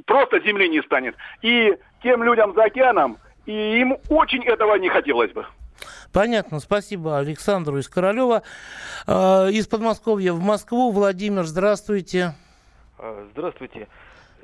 просто 0.06 0.40
земли 0.40 0.68
не 0.68 0.82
станет. 0.82 1.14
И 1.42 1.76
тем 2.02 2.22
людям 2.22 2.54
за 2.54 2.64
океаном, 2.64 3.18
и 3.46 3.80
им 3.80 3.96
очень 4.08 4.44
этого 4.44 4.74
не 4.76 4.88
хотелось 4.88 5.32
бы. 5.32 5.46
Понятно, 6.12 6.60
спасибо 6.60 7.18
Александру 7.18 7.78
из 7.78 7.88
Королева. 7.88 8.42
Э, 9.06 9.48
из 9.50 9.66
Подмосковья 9.66 10.32
в 10.32 10.40
Москву. 10.40 10.90
Владимир, 10.90 11.44
здравствуйте. 11.44 12.34
А, 12.98 13.26
здравствуйте. 13.32 13.88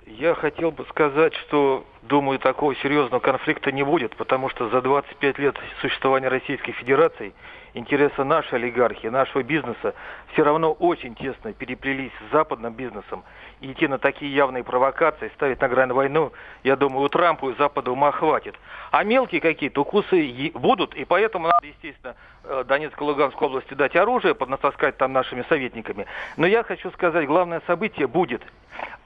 Я 0.06 0.34
хотел 0.34 0.70
бы 0.70 0.86
сказать, 0.88 1.34
что, 1.34 1.84
думаю, 2.08 2.38
такого 2.38 2.74
серьезного 2.76 3.20
конфликта 3.20 3.70
не 3.70 3.84
будет, 3.84 4.16
потому 4.16 4.48
что 4.48 4.68
за 4.70 4.80
25 4.80 5.38
лет 5.38 5.56
существования 5.80 6.28
Российской 6.28 6.72
Федерации 6.72 7.32
интересы 7.74 8.24
нашей 8.24 8.54
олигархии, 8.54 9.08
нашего 9.08 9.42
бизнеса 9.42 9.94
все 10.32 10.42
равно 10.42 10.72
очень 10.72 11.14
тесно 11.14 11.52
переплелись 11.52 12.10
с 12.28 12.32
западным 12.32 12.72
бизнесом. 12.72 13.24
И 13.60 13.70
идти 13.70 13.86
на 13.86 13.98
такие 13.98 14.34
явные 14.34 14.64
провокации, 14.64 15.30
ставить 15.34 15.60
на 15.60 15.68
грань 15.68 15.92
войну, 15.92 16.32
я 16.64 16.76
думаю, 16.76 17.04
у 17.04 17.08
Трампа 17.08 17.50
и 17.50 17.54
Запада 17.56 17.92
ума 17.92 18.10
хватит. 18.10 18.56
А 18.90 19.04
мелкие 19.04 19.40
какие-то 19.40 19.82
укусы 19.82 20.50
будут, 20.54 20.94
и 20.94 21.04
поэтому 21.04 21.48
надо, 21.48 21.66
естественно, 21.66 22.16
э, 22.44 22.64
Донецкой 22.66 23.06
и 23.06 23.10
Луганской 23.10 23.46
области 23.46 23.74
дать 23.74 23.96
оружие, 23.96 24.34
поднатаскать 24.34 24.96
там 24.96 25.12
нашими 25.12 25.44
советниками. 25.48 26.06
Но 26.36 26.46
я 26.46 26.62
хочу 26.62 26.90
сказать, 26.92 27.26
главное 27.26 27.62
событие 27.66 28.06
будет. 28.06 28.42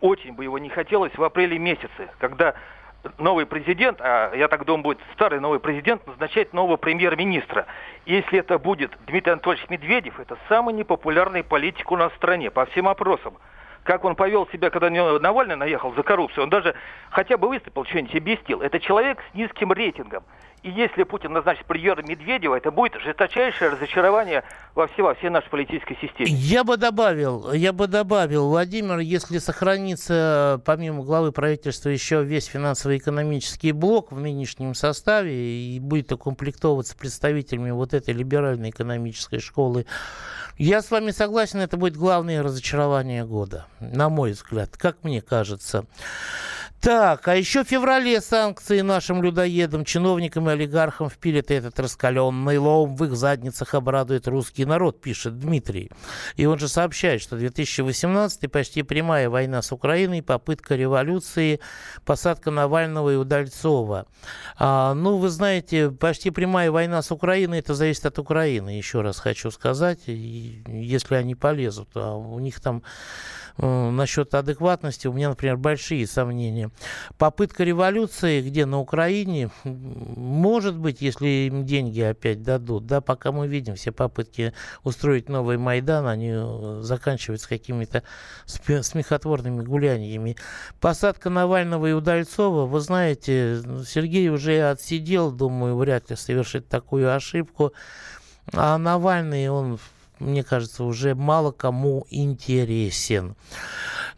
Очень 0.01 0.35
бы 0.35 0.45
его 0.45 0.59
не 0.59 0.69
хотелось 0.69 1.15
в 1.17 1.23
апреле 1.23 1.59
месяце, 1.59 2.11
когда 2.19 2.55
новый 3.19 3.47
президент, 3.47 4.01
а 4.01 4.35
я 4.35 4.49
так 4.49 4.65
думаю, 4.65 4.83
будет 4.83 4.99
старый 5.15 5.41
новый 5.41 5.61
президент, 5.61 6.07
назначать 6.07 6.53
нового 6.53 6.77
премьер-министра. 6.77 7.67
Если 8.07 8.39
это 8.39 8.59
будет 8.59 8.93
Дмитрий 9.07 9.33
Анатольевич 9.33 9.69
Медведев, 9.71 10.21
это 10.21 10.37
самый 10.49 10.75
непопулярный 10.75 11.45
политик 11.45 11.91
у 11.91 11.97
нас 11.97 12.13
в 12.13 12.17
стране 12.17 12.51
по 12.51 12.67
всем 12.67 12.89
опросам 12.89 13.35
как 13.85 14.05
он 14.05 14.15
повел 14.15 14.47
себя, 14.53 14.71
когда 14.71 14.91
Навальный 14.91 15.57
наехал 15.57 15.93
за 15.95 16.03
коррупцию, 16.03 16.45
он 16.45 16.51
даже 16.51 16.75
хотя 17.11 17.37
бы 17.37 17.49
выступил, 17.49 17.85
что-нибудь 17.85 18.15
объяснил. 18.15 18.61
Это 18.61 18.79
человек 18.79 19.19
с 19.31 19.35
низким 19.35 19.73
рейтингом. 19.73 20.23
И 20.63 20.71
если 20.71 21.03
Путин 21.03 21.33
назначит 21.33 21.67
премьера 21.67 22.03
Медведева, 22.03 22.55
это 22.55 22.71
будет 22.71 22.95
жесточайшее 23.03 23.71
разочарование 23.71 24.45
во 24.77 24.87
всей, 24.87 25.03
во 25.03 25.15
всей 25.15 25.29
нашей 25.29 25.51
политической 25.51 25.97
системе. 26.01 26.31
Я 26.31 26.63
бы 26.63 26.77
добавил, 26.77 27.53
я 27.53 27.73
бы 27.73 27.89
добавил, 27.89 28.49
Владимир, 28.49 28.99
если 28.99 29.39
сохранится 29.39 30.63
помимо 30.65 31.03
главы 31.03 31.33
правительства 31.33 31.89
еще 31.89 32.23
весь 32.23 32.47
финансово-экономический 32.47 33.73
блок 33.73 34.13
в 34.13 34.21
нынешнем 34.21 34.75
составе 34.75 35.35
и 35.35 35.81
будет 35.81 36.13
укомплектовываться 36.13 36.97
представителями 36.97 37.73
вот 37.73 37.93
этой 37.93 38.15
либеральной 38.15 38.71
экономической 38.71 39.41
школы, 39.41 39.85
я 40.59 40.81
с 40.81 40.93
вами 40.93 41.11
согласен, 41.11 41.59
это 41.59 41.77
будет 41.77 41.97
главное 41.97 42.41
разочарование 42.41 43.25
года, 43.25 43.67
на 43.81 44.09
мой 44.09 44.31
взгляд, 44.31 44.77
как 44.77 45.03
мне 45.03 45.23
кажется. 45.23 45.87
Так, 46.83 47.29
а 47.29 47.37
еще 47.37 47.63
в 47.63 47.69
феврале 47.69 48.21
санкции 48.21 48.81
нашим 48.81 49.23
людоедам, 49.23 49.85
чиновникам 49.85 50.49
и 50.49 50.53
олигархам 50.53 51.09
впилит 51.09 51.53
этот 51.53 51.79
раскаленный 51.79 52.59
лом. 52.59 52.97
В 52.97 53.05
их 53.05 53.15
задницах 53.15 53.75
обрадует 53.75 54.27
русский 54.27 54.65
народ, 54.65 55.01
пишет 55.01 55.39
Дмитрий. 55.39 55.93
И 56.35 56.45
он 56.45 56.59
же 56.59 56.67
сообщает, 56.67 57.23
что 57.23 57.37
2018 57.37 58.51
почти 58.51 58.83
прямая 58.83 59.31
война 59.31 59.63
с 59.63 59.71
Украиной, 59.71 60.25
попытка 60.25 60.75
революции, 60.75 61.61
посадка 62.05 62.51
Навального 62.51 63.11
и 63.11 63.17
Удальцова. 63.17 64.07
А, 64.59 64.95
ну, 64.95 65.19
вы 65.19 65.29
знаете, 65.29 65.89
почти 65.89 66.31
прямая 66.31 66.73
война 66.73 67.01
с 67.01 67.13
Украиной, 67.13 67.61
это 67.61 67.75
зависит 67.75 68.07
от 68.07 68.19
Украины, 68.19 68.71
еще 68.71 69.03
раз 69.03 69.21
хочу 69.21 69.53
сказать. 69.53 70.01
И 70.09 70.65
если 70.67 71.15
они 71.15 71.37
полезут, 71.37 71.91
а 71.95 72.17
у 72.17 72.41
них 72.41 72.59
там 72.59 72.83
насчет 73.59 74.35
адекватности 74.35 75.07
у 75.07 75.13
меня, 75.13 75.31
например, 75.31 75.57
большие 75.57 76.07
сомнения. 76.07 76.71
Попытка 77.19 77.65
революции, 77.65 78.41
где 78.41 78.67
на 78.67 78.79
Украине, 78.81 79.51
может 79.65 80.77
быть, 80.77 81.01
если 81.01 81.49
им 81.49 81.65
деньги 81.65 82.01
опять 82.01 82.43
дадут, 82.43 82.87
да, 82.87 83.01
пока 83.01 83.33
мы 83.33 83.47
видим 83.47 83.75
все 83.75 83.93
попытки 83.93 84.53
устроить 84.83 85.29
новый 85.29 85.59
Майдан, 85.59 86.07
они 86.07 86.33
э, 86.33 86.81
заканчиваются 86.83 87.49
какими-то 87.49 88.03
смехотворными 88.47 89.63
гуляниями. 89.63 90.37
Посадка 90.81 91.31
Навального 91.31 91.87
и 91.87 91.93
Удальцова, 91.93 92.67
вы 92.67 92.81
знаете, 92.81 93.63
Сергей 93.87 94.29
уже 94.29 94.71
отсидел, 94.71 95.31
думаю, 95.31 95.77
вряд 95.77 96.11
ли 96.11 96.17
совершит 96.17 96.69
такую 96.69 97.15
ошибку. 97.15 97.73
А 98.53 98.77
Навальный, 98.79 99.49
он 99.49 99.79
мне 100.23 100.43
кажется, 100.43 100.85
уже 100.85 101.15
мало 101.15 101.53
кому 101.53 102.07
интересен. 102.11 103.37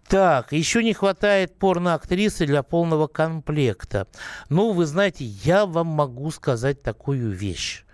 Так, 0.06 0.52
еще 0.52 0.84
не 0.84 0.92
хватает 0.92 1.58
порноактрисы 1.58 2.46
для 2.46 2.62
полного 2.62 3.06
комплекта. 3.06 4.06
Ну, 4.50 4.72
вы 4.72 4.86
знаете, 4.86 5.24
я 5.24 5.64
вам 5.64 5.86
могу 5.86 6.30
сказать 6.30 6.82
такую 6.82 7.30
вещь. 7.30 7.84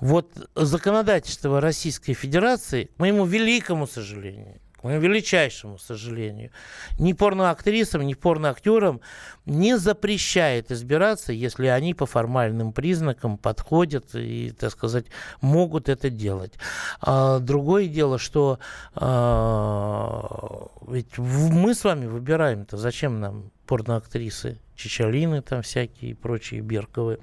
Вот 0.00 0.48
законодательство 0.54 1.60
Российской 1.60 2.14
Федерации, 2.14 2.86
к 2.86 2.98
моему 2.98 3.24
великому 3.24 3.86
сожалению, 3.86 4.61
к 4.82 4.84
моему 4.84 5.00
величайшему 5.00 5.78
сожалению, 5.78 6.50
ни 6.98 7.12
порноактрисам, 7.12 8.02
ни 8.02 8.14
порноактерам 8.14 9.00
не 9.46 9.78
запрещает 9.78 10.72
избираться, 10.72 11.32
если 11.32 11.68
они 11.68 11.94
по 11.94 12.04
формальным 12.04 12.72
признакам 12.72 13.38
подходят 13.38 14.12
и, 14.14 14.50
так 14.50 14.72
сказать, 14.72 15.06
могут 15.40 15.88
это 15.88 16.10
делать. 16.10 16.54
А 17.00 17.38
другое 17.38 17.86
дело, 17.86 18.18
что 18.18 18.58
а, 18.96 20.66
ведь 20.88 21.16
мы 21.16 21.74
с 21.76 21.84
вами 21.84 22.06
выбираем-то, 22.06 22.76
зачем 22.76 23.20
нам 23.20 23.52
порноактрисы, 23.66 24.58
Чичалины 24.74 25.42
там 25.42 25.62
всякие 25.62 26.10
и 26.10 26.14
прочие 26.14 26.60
Берковы. 26.60 27.20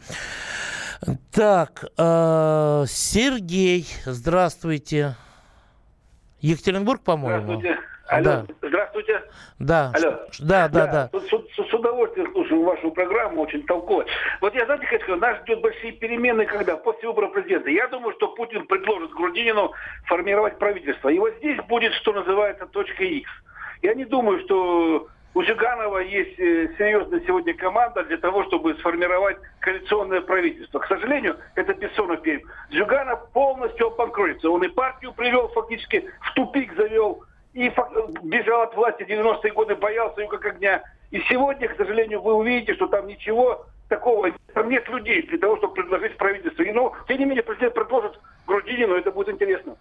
Так, 1.32 1.84
э, 1.98 2.86
Сергей, 2.88 3.86
здравствуйте. 4.06 5.18
Екатеринбург, 6.42 7.02
по-моему. 7.02 7.60
Здравствуйте. 7.60 7.80
Алло, 8.10 8.24
да. 8.24 8.46
здравствуйте. 8.68 9.24
Да. 9.60 9.92
Алло. 9.94 10.20
Да, 10.40 10.68
да, 10.68 10.88
да. 10.88 11.10
С, 11.14 11.28
с, 11.28 11.70
с 11.70 11.74
удовольствием 11.74 12.32
слушаю 12.32 12.64
вашу 12.64 12.90
программу, 12.90 13.42
очень 13.42 13.64
толково. 13.68 14.04
Вот 14.42 14.56
я, 14.56 14.66
знаете, 14.66 14.88
как 14.88 15.04
сказать, 15.04 15.22
нас 15.22 15.38
ждет 15.44 15.62
большие 15.62 15.92
перемены, 15.92 16.48
когда 16.48 16.76
после 16.76 17.08
выбора 17.08 17.28
президента. 17.28 17.70
Я 17.70 17.88
думаю, 17.88 18.16
что 18.16 18.30
Путин 18.30 18.66
предложит 18.66 19.12
Грудинину 19.12 19.74
формировать 20.06 20.58
правительство. 20.58 21.10
И 21.10 21.20
вот 21.20 21.36
здесь 21.38 21.60
будет, 21.68 21.94
что 21.94 22.12
называется, 22.12 22.66
точка 22.66 23.04
X. 23.04 23.30
Я 23.84 23.94
не 23.94 24.06
думаю, 24.06 24.40
что 24.40 25.08
у 25.34 25.44
Зюганова 25.44 26.00
есть 26.00 26.40
э, 26.40 26.70
серьезная 26.78 27.22
сегодня 27.22 27.54
команда 27.54 28.04
для 28.04 28.18
того, 28.18 28.44
чтобы 28.46 28.74
сформировать 28.76 29.38
коалиционное 29.60 30.22
правительство. 30.22 30.80
К 30.80 30.88
сожалению, 30.88 31.38
это 31.56 31.74
Бессонов 31.74 32.22
перед. 32.22 32.42
Зюганов 32.72 33.30
полностью 33.32 33.88
обанкротится. 33.88 34.50
Он 34.50 34.64
и 34.64 34.70
партию 34.70 35.14
привел 35.14 35.48
фактически 35.50 36.10
в 36.22 36.34
тупик 36.34 36.76
завел, 36.76 37.24
и 37.54 37.72
бежал 38.24 38.62
от 38.62 38.76
власти 38.76 39.04
90-е 39.04 39.54
годы, 39.54 39.76
боялся 39.76 40.22
ее 40.22 40.28
как 40.28 40.46
огня. 40.46 40.84
И 41.12 41.20
сегодня, 41.22 41.68
к 41.68 41.78
сожалению, 41.78 42.22
вы 42.22 42.34
увидите, 42.34 42.76
что 42.76 42.88
там 42.88 43.08
ничего 43.08 43.66
такого, 43.88 44.32
там 44.54 44.70
нет 44.70 44.88
людей 44.90 45.24
для 45.24 45.40
того, 45.40 45.58
чтобы 45.58 45.74
предложить 45.74 46.18
правительство. 46.18 46.64
И, 46.64 46.72
ну, 46.72 46.94
тем 47.08 47.18
не 47.18 47.26
менее, 47.26 47.44
президент 47.44 47.74
предложит 47.74 48.20
Грудинину, 48.46 48.96
это 48.96 49.12
будет 49.12 49.30
интересно. 49.30 49.76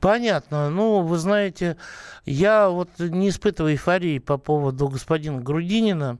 Понятно. 0.00 0.70
Ну, 0.70 1.02
вы 1.02 1.18
знаете, 1.18 1.76
я 2.24 2.68
вот 2.68 2.90
не 2.98 3.30
испытываю 3.30 3.74
эйфории 3.74 4.18
по 4.18 4.36
поводу 4.36 4.88
господина 4.88 5.40
Грудинина. 5.40 6.18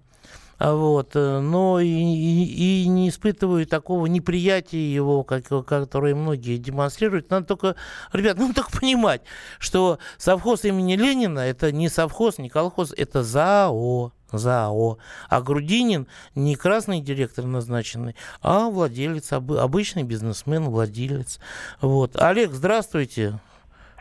А 0.58 0.74
вот, 0.74 1.10
э, 1.14 1.40
но 1.40 1.80
и, 1.80 1.86
и, 1.86 2.84
и 2.84 2.88
не 2.88 3.10
испытываю 3.10 3.66
такого 3.66 4.06
неприятия 4.06 4.90
его, 4.90 5.22
как, 5.22 5.46
которое 5.66 6.14
многие 6.14 6.56
демонстрируют. 6.56 7.30
Надо 7.30 7.46
только, 7.46 7.76
ребят, 8.12 8.38
надо 8.38 8.54
только 8.54 8.70
понимать, 8.70 9.20
что 9.58 9.98
совхоз 10.16 10.64
имени 10.64 10.96
Ленина 10.96 11.40
это 11.40 11.72
не 11.72 11.90
совхоз, 11.90 12.38
не 12.38 12.48
колхоз, 12.48 12.94
это 12.96 13.22
ЗАО. 13.22 14.12
ЗАО. 14.32 14.98
А 15.28 15.42
Грудинин 15.42 16.08
не 16.34 16.56
красный 16.56 17.00
директор 17.00 17.44
назначенный, 17.44 18.16
а 18.40 18.70
владелец, 18.70 19.32
обычный 19.32 20.04
бизнесмен, 20.04 20.64
владелец. 20.64 21.38
Вот. 21.80 22.16
Олег, 22.16 22.52
здравствуйте. 22.52 23.38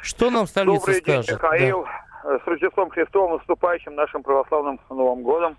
Что 0.06 0.30
нам 0.30 0.46
столица 0.46 0.80
Добрый 0.80 0.96
скажет? 0.98 1.26
День, 1.26 1.36
Михаил. 1.36 1.88
Да. 2.24 2.38
С 2.38 2.48
Рождеством 2.48 2.92
Христовым, 2.92 3.38
наступающим 3.38 3.96
нашим 3.96 4.22
православным 4.22 4.80
Новым 4.92 5.24
годом. 5.24 5.58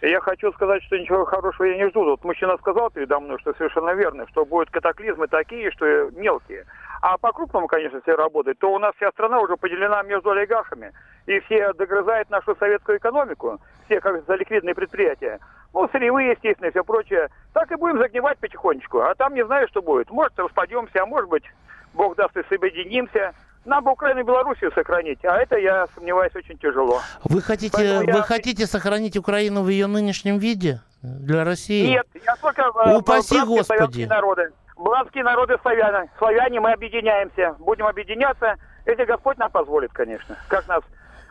Я 0.00 0.20
хочу 0.20 0.52
сказать, 0.52 0.82
что 0.84 0.96
ничего 0.96 1.24
хорошего 1.24 1.66
я 1.66 1.76
не 1.76 1.88
жду. 1.90 2.04
Вот 2.04 2.22
мужчина 2.22 2.56
сказал 2.58 2.90
передо 2.90 3.18
мной, 3.18 3.38
что 3.40 3.52
совершенно 3.54 3.90
верно, 3.94 4.28
что 4.28 4.44
будут 4.44 4.70
катаклизмы 4.70 5.26
такие, 5.26 5.72
что 5.72 6.08
мелкие. 6.12 6.66
А 7.02 7.18
по 7.18 7.32
крупному, 7.32 7.66
конечно, 7.66 8.00
все 8.02 8.14
работать, 8.14 8.60
то 8.60 8.72
у 8.72 8.78
нас 8.78 8.94
вся 8.94 9.10
страна 9.10 9.40
уже 9.40 9.56
поделена 9.56 10.02
между 10.04 10.30
олигархами. 10.30 10.92
И 11.26 11.40
все 11.40 11.72
догрызают 11.72 12.30
нашу 12.30 12.54
советскую 12.54 12.98
экономику, 12.98 13.60
все 13.86 14.00
как 14.00 14.24
за 14.24 14.34
ликвидные 14.36 14.76
предприятия. 14.76 15.40
Ну, 15.74 15.88
сырьевые, 15.88 16.30
естественно, 16.30 16.68
и 16.68 16.70
все 16.70 16.84
прочее. 16.84 17.28
Так 17.52 17.72
и 17.72 17.76
будем 17.76 17.98
загнивать 17.98 18.38
потихонечку. 18.38 19.00
А 19.00 19.16
там 19.16 19.34
не 19.34 19.44
знаю, 19.44 19.66
что 19.66 19.82
будет. 19.82 20.10
Может, 20.10 20.38
распадемся, 20.38 21.02
а 21.02 21.06
может 21.06 21.28
быть, 21.28 21.44
Бог 21.92 22.14
даст, 22.14 22.36
и 22.36 22.44
соединимся. 22.44 23.34
Нам 23.64 23.84
бы 23.84 23.92
Украину 23.92 24.20
и 24.20 24.22
Белоруссию 24.22 24.72
сохранить, 24.72 25.22
а 25.24 25.36
это, 25.36 25.56
я 25.58 25.86
сомневаюсь, 25.94 26.34
очень 26.34 26.56
тяжело. 26.56 27.00
Вы 27.24 27.42
хотите, 27.42 27.76
Поэтому 27.76 28.12
вы 28.12 28.18
я... 28.18 28.22
хотите 28.22 28.66
сохранить 28.66 29.16
Украину 29.18 29.62
в 29.62 29.68
ее 29.68 29.86
нынешнем 29.86 30.38
виде 30.38 30.80
для 31.02 31.44
России? 31.44 31.88
Нет, 31.88 32.06
я 32.24 32.36
только... 32.36 32.62
Э, 32.62 32.96
Упаси 32.96 33.40
Господи. 33.44 34.04
Народы. 34.04 34.52
Бланские 34.76 35.24
народы 35.24 35.58
славяне. 35.60 36.10
Славяне, 36.16 36.58
мы 36.58 36.72
объединяемся. 36.72 37.54
Будем 37.58 37.86
объединяться, 37.86 38.56
если 38.86 39.04
Господь 39.04 39.36
нам 39.36 39.50
позволит, 39.50 39.92
конечно. 39.92 40.38
Как 40.48 40.66
нас 40.66 40.82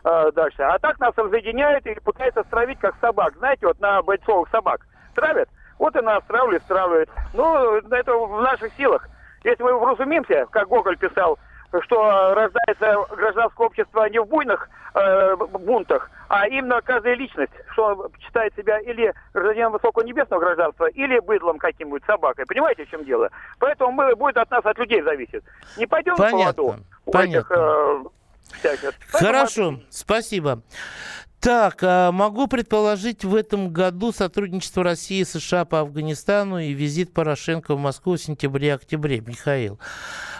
э, 0.04 0.30
дальше. 0.32 0.62
А 0.62 0.78
так 0.78 1.00
нас 1.00 1.12
разъединяют 1.16 1.84
и 1.86 1.94
пытаются 1.94 2.44
стравить, 2.44 2.78
как 2.78 2.94
собак. 3.00 3.34
Знаете, 3.38 3.66
вот 3.66 3.80
на 3.80 4.02
бойцовых 4.02 4.48
собак 4.50 4.86
травят. 5.16 5.48
Вот 5.80 5.96
и 5.96 6.00
нас 6.00 6.22
стравливают, 6.24 6.62
стравливают. 6.62 7.10
Ну, 7.34 7.76
это 7.90 8.14
в 8.14 8.40
наших 8.40 8.72
силах. 8.74 9.08
Если 9.42 9.62
мы 9.64 9.76
вразумимся, 9.78 10.46
как 10.50 10.68
Гоголь 10.68 10.96
писал, 10.96 11.38
что 11.82 12.34
рождается 12.34 13.14
гражданское 13.14 13.66
общество 13.66 14.08
не 14.08 14.20
в 14.20 14.26
буйных 14.26 14.68
э, 14.94 15.36
бунтах, 15.36 16.10
а 16.28 16.46
именно 16.46 16.80
каждая 16.82 17.14
личность, 17.14 17.52
что 17.72 18.10
считает 18.20 18.54
себя 18.54 18.78
или 18.80 19.12
гражданином 19.32 19.72
высокого 19.72 20.04
небесного 20.04 20.40
гражданства, 20.40 20.86
или 20.86 21.18
быдлом 21.20 21.58
каким-нибудь, 21.58 22.04
собакой. 22.04 22.46
Понимаете, 22.46 22.84
в 22.84 22.90
чем 22.90 23.04
дело? 23.04 23.30
Поэтому 23.58 23.92
мы, 23.92 24.14
будет 24.16 24.36
от 24.36 24.50
нас, 24.50 24.64
от 24.64 24.78
людей 24.78 25.02
зависит. 25.02 25.44
Не 25.76 25.86
пойдем 25.86 26.16
Понятно. 26.16 26.52
в 26.52 26.56
поводу 26.56 26.84
у 27.06 27.10
Понятно. 27.10 27.38
этих... 27.38 27.50
Э, 27.50 28.04
всяких. 28.58 28.94
Хорошо, 29.10 29.80
спасибо. 29.90 30.62
Так, 31.40 31.78
а 31.82 32.12
могу 32.12 32.48
предположить 32.48 33.24
в 33.24 33.34
этом 33.34 33.72
году 33.72 34.12
сотрудничество 34.12 34.84
России 34.84 35.20
и 35.20 35.24
США 35.24 35.64
по 35.64 35.80
Афганистану 35.80 36.58
и 36.58 36.74
визит 36.74 37.14
Порошенко 37.14 37.74
в 37.74 37.78
Москву 37.78 38.16
в 38.16 38.20
сентябре-октябре, 38.20 39.22
Михаил. 39.22 39.78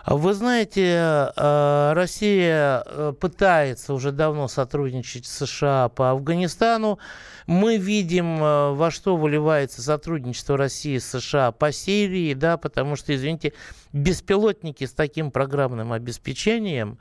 Вы 0.06 0.34
знаете, 0.34 1.32
э, 1.34 1.92
Россия 1.94 2.84
э, 2.84 3.14
пытается 3.18 3.94
уже 3.94 4.12
давно 4.12 4.46
сотрудничать 4.46 5.24
с 5.24 5.46
США 5.46 5.88
по 5.88 6.10
Афганистану. 6.10 6.98
Мы 7.46 7.78
видим, 7.78 8.42
э, 8.42 8.72
во 8.72 8.90
что 8.90 9.16
выливается 9.16 9.80
сотрудничество 9.80 10.58
России 10.58 10.98
с 10.98 11.06
США 11.18 11.50
по 11.50 11.72
Сирии, 11.72 12.34
да, 12.34 12.58
потому 12.58 12.96
что, 12.96 13.14
извините, 13.14 13.54
беспилотники 13.92 14.84
с 14.84 14.92
таким 14.92 15.30
программным 15.30 15.92
обеспечением, 15.92 16.98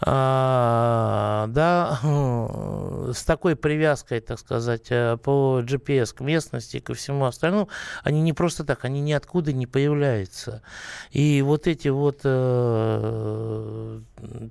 да, 0.00 1.98
с 3.12 3.24
такой 3.24 3.56
привязкой, 3.56 4.20
так 4.20 4.38
сказать, 4.38 4.88
по 4.88 5.60
GPS 5.62 6.14
к 6.14 6.20
местности, 6.20 6.78
ко 6.78 6.94
всему 6.94 7.24
остальному, 7.24 7.68
они 8.02 8.22
не 8.22 8.32
просто 8.32 8.64
так, 8.64 8.84
они 8.84 9.00
ниоткуда 9.00 9.52
не 9.52 9.66
появляются. 9.66 10.62
И 11.10 11.42
вот 11.42 11.66
эти 11.66 11.88
вот 11.88 12.20
э, 12.24 14.00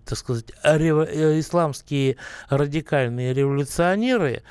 так 0.05 0.17
сказать, 0.17 0.51
э, 0.63 1.39
исламские 1.39 2.17
радикальные 2.49 3.33
революционеры, 3.33 4.43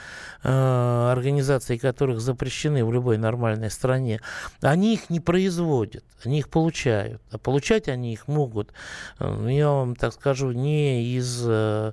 э, 0.43 1.09
организации 1.13 1.77
которых 1.77 2.21
запрещены 2.21 2.85
в 2.85 2.93
любой 2.93 3.19
нормальной 3.19 3.71
стране, 3.71 4.21
они 4.61 4.95
их 4.95 5.11
не 5.11 5.21
производят, 5.21 6.05
они 6.25 6.39
их 6.41 6.49
получают. 6.49 7.18
А 7.31 7.39
получать 7.39 7.89
они 7.89 8.13
их 8.13 8.27
могут, 8.27 8.73
э, 9.19 9.49
я 9.51 9.71
вам 9.71 9.97
так 9.97 10.15
скажу, 10.15 10.53
не 10.53 11.05
из 11.05 11.45
э, 11.47 11.93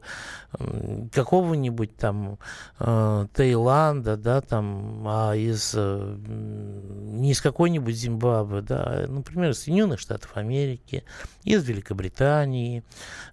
какого-нибудь 1.12 1.96
там 1.98 2.40
э, 2.80 3.28
Таиланда, 3.34 4.16
да, 4.16 4.42
там, 4.42 5.04
а 5.08 5.36
из 5.36 5.74
не 5.76 7.32
из 7.32 7.42
какой-нибудь 7.42 7.96
Зимбабве, 7.96 8.62
да, 8.62 8.84
а, 8.86 9.08
например, 9.08 9.52
из 9.52 9.60
Соединенных 9.60 10.00
Штатов 10.00 10.38
Америки, 10.38 11.04
из 11.44 11.66
Великобритании, 11.66 12.84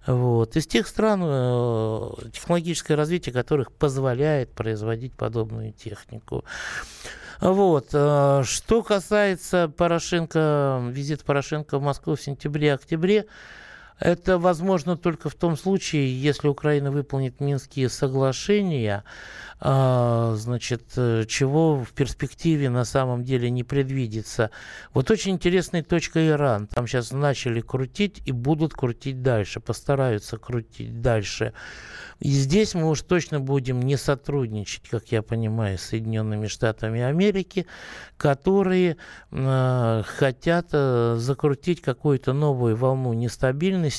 вот, 0.05 0.55
из 0.55 0.67
тех 0.67 0.87
стран, 0.87 1.21
технологическое 2.31 2.97
развитие 2.97 3.33
которых 3.33 3.71
позволяет 3.71 4.51
производить 4.51 5.13
подобную 5.13 5.71
технику. 5.71 6.43
Вот. 7.43 7.89
Э, 7.91 8.43
что 8.45 8.83
касается 8.83 9.67
Порошенко, 9.75 10.81
визита 10.89 11.25
Порошенко 11.25 11.77
в 11.77 11.81
Москву 11.81 12.15
в 12.15 12.21
сентябре-октябре, 12.21 13.25
Это 14.03 14.37
возможно 14.37 14.97
только 14.97 15.29
в 15.29 15.35
том 15.35 15.55
случае, 15.55 16.21
если 16.21 16.49
Украина 16.49 16.91
выполнит 16.91 17.39
Минские 17.39 17.87
соглашения, 17.87 19.05
а, 19.61 20.35
значит, 20.35 20.83
э, 20.97 21.23
чего 21.25 21.77
в 21.77 21.93
перспективе 21.93 22.69
на 22.69 22.83
самом 22.83 23.23
деле 23.23 23.49
не 23.49 23.63
предвидится. 23.63 24.51
Вот 24.93 25.09
очень 25.09 25.31
интересная 25.31 25.83
точка 25.83 26.27
Иран. 26.27 26.67
Там 26.67 26.85
сейчас 26.85 27.11
начали 27.13 27.61
крутить 27.61 28.21
и 28.25 28.33
будут 28.33 28.73
крутить 28.73 29.21
дальше, 29.21 29.61
постараются 29.61 30.37
крутить 30.37 30.99
дальше. 30.99 31.53
И 32.19 32.29
здесь 32.29 32.73
мы 32.73 32.89
уж 32.89 33.01
точно 33.03 33.39
будем 33.39 33.81
не 33.81 33.95
сотрудничать, 33.95 34.89
как 34.89 35.13
я 35.13 35.21
понимаю, 35.21 35.77
с 35.77 35.83
Соединенными 35.83 36.47
Штатами 36.47 37.01
Америки, 37.01 37.65
которые 38.17 38.97
э, 39.31 40.03
хотят 40.05 40.67
э, 40.73 41.15
закрутить 41.17 41.81
какую-то 41.81 42.33
новую 42.33 42.75
волну 42.75 43.13
нестабильности 43.13 43.92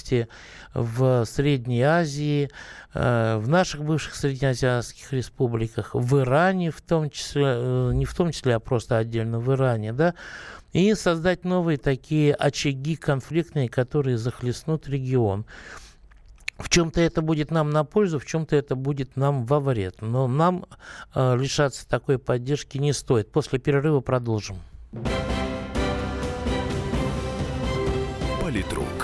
в 0.74 1.24
Средней 1.24 1.82
Азии, 1.82 2.50
э, 2.94 3.36
в 3.38 3.48
наших 3.48 3.84
бывших 3.84 4.14
среднеазиатских 4.16 5.12
республиках, 5.12 5.94
в 5.94 6.18
Иране 6.18 6.70
в 6.70 6.80
том 6.80 7.10
числе, 7.10 7.44
э, 7.46 7.90
не 7.94 8.04
в 8.04 8.14
том 8.14 8.32
числе, 8.32 8.56
а 8.56 8.60
просто 8.60 8.98
отдельно 8.98 9.38
в 9.38 9.52
Иране, 9.52 9.92
да, 9.92 10.14
и 10.72 10.94
создать 10.94 11.44
новые 11.44 11.78
такие 11.78 12.34
очаги 12.34 12.96
конфликтные, 12.96 13.68
которые 13.68 14.18
захлестнут 14.18 14.88
регион. 14.88 15.46
В 16.58 16.68
чем-то 16.68 17.00
это 17.00 17.20
будет 17.20 17.50
нам 17.50 17.70
на 17.70 17.84
пользу, 17.84 18.18
в 18.18 18.26
чем-то 18.26 18.54
это 18.54 18.76
будет 18.76 19.16
нам 19.16 19.44
во 19.44 19.58
вред. 19.58 19.96
Но 20.00 20.28
нам 20.28 20.66
э, 21.14 21.36
лишаться 21.36 21.88
такой 21.88 22.18
поддержки 22.18 22.78
не 22.78 22.92
стоит. 22.92 23.32
После 23.32 23.58
перерыва 23.58 24.00
продолжим. 24.00 24.56
Политрук. 28.40 29.03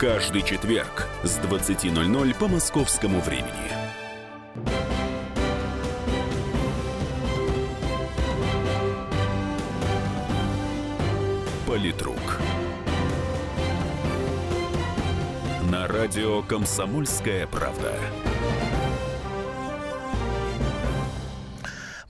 каждый 0.00 0.40
четверг 0.40 1.06
с 1.24 1.38
20.00 1.40 2.34
по 2.38 2.48
московскому 2.48 3.20
времени. 3.20 3.50
Политрук. 11.66 12.16
На 15.70 15.86
радио 15.86 16.40
«Комсомольская 16.44 17.46
правда». 17.46 17.94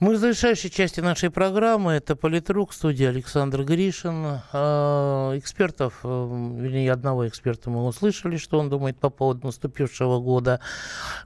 Мы 0.01 0.15
в 0.15 0.17
завершающей 0.17 0.71
части 0.71 0.99
нашей 0.99 1.29
программы. 1.29 1.91
Это 1.91 2.15
политрук, 2.15 2.73
студия 2.73 3.09
Александр 3.09 3.61
Гришин. 3.61 4.41
А, 4.51 5.37
экспертов, 5.37 5.99
э, 6.03 6.07
вернее, 6.07 6.91
одного 6.91 7.27
эксперта 7.27 7.69
мы 7.69 7.85
услышали, 7.85 8.37
что 8.37 8.57
он 8.57 8.71
думает 8.71 8.97
по 8.97 9.11
поводу 9.11 9.45
наступившего 9.45 10.19
года. 10.19 10.59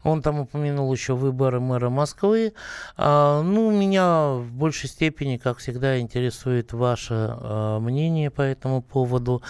Он 0.04 0.22
там 0.22 0.42
упомянул 0.42 0.92
еще 0.92 1.14
выборы 1.16 1.62
мэра 1.62 1.90
Москвы. 1.90 2.52
А, 2.98 3.42
ну, 3.44 3.72
меня 3.72 4.34
в 4.34 4.52
большей 4.52 4.90
степени, 4.90 5.38
как 5.38 5.60
всегда, 5.60 5.98
интересует 6.02 6.74
ваше 6.74 7.14
а, 7.14 7.80
мнение 7.80 8.30
по 8.30 8.42
этому 8.42 8.82
поводу. 8.82 9.42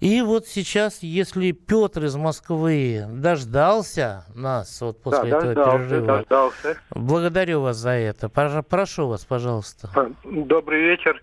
И 0.00 0.22
вот 0.22 0.48
сейчас, 0.48 1.04
если 1.04 1.52
Петр 1.52 2.06
из 2.06 2.16
Москвы 2.16 3.06
дождался 3.12 4.24
нас 4.34 4.80
вот 4.80 5.00
после 5.00 5.30
да, 5.30 5.38
этого 5.38 5.54
дождался, 5.54 5.88
перерыва, 5.88 6.16
дождался. 6.18 6.76
благодарю 6.90 7.60
вас 7.60 7.76
за 7.76 7.90
это. 7.90 8.28
Прошу 8.72 9.06
вас, 9.06 9.26
пожалуйста. 9.26 9.90
Добрый 10.24 10.80
вечер, 10.80 11.20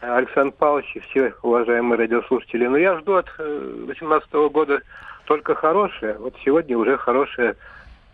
Александр 0.00 0.54
Павлович 0.56 0.94
и 0.94 1.00
все 1.00 1.34
уважаемые 1.42 1.98
радиослушатели. 1.98 2.64
Ну, 2.64 2.76
я 2.76 2.96
жду 3.00 3.14
от 3.14 3.26
2018 3.38 4.28
э, 4.30 4.48
года 4.50 4.82
только 5.24 5.56
хорошее. 5.56 6.14
Вот 6.20 6.36
сегодня 6.44 6.78
уже 6.78 6.96
хорошее 6.96 7.56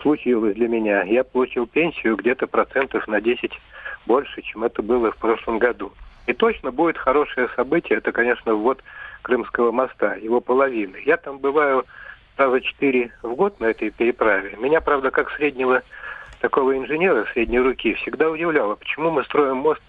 случилось 0.01 0.55
для 0.55 0.69
меня. 0.69 1.03
Я 1.03 1.23
получил 1.23 1.67
пенсию 1.67 2.17
где-то 2.17 2.47
процентов 2.47 3.07
на 3.09 3.21
10 3.21 3.53
больше, 4.07 4.41
чем 4.41 4.65
это 4.65 4.81
было 4.81 5.13
в 5.13 5.19
прошлом 5.19 5.59
году. 5.59 5.93
И 6.27 6.33
точно 6.33 6.73
будет 6.73 6.97
хорошее 6.97 7.51
событие. 7.57 7.99
Это, 7.99 8.13
конечно, 8.13 8.55
ввод 8.55 8.83
Крымского 9.21 9.71
моста, 9.71 10.15
его 10.15 10.41
половины. 10.41 10.97
Я 11.05 11.19
там 11.19 11.41
бываю 11.41 11.85
раза 12.39 12.63
четыре 12.63 13.13
в 13.21 13.35
год 13.35 13.61
на 13.61 13.67
этой 13.67 13.91
переправе. 13.91 14.57
Меня, 14.59 14.81
правда, 14.81 15.11
как 15.11 15.31
среднего 15.33 15.83
такого 16.41 16.77
инженера 16.77 17.27
средней 17.33 17.61
руки 17.61 17.95
всегда 17.95 18.29
удивляло, 18.31 18.75
почему 18.75 19.11
мы 19.11 19.25
строим 19.25 19.59
мост 19.59 19.81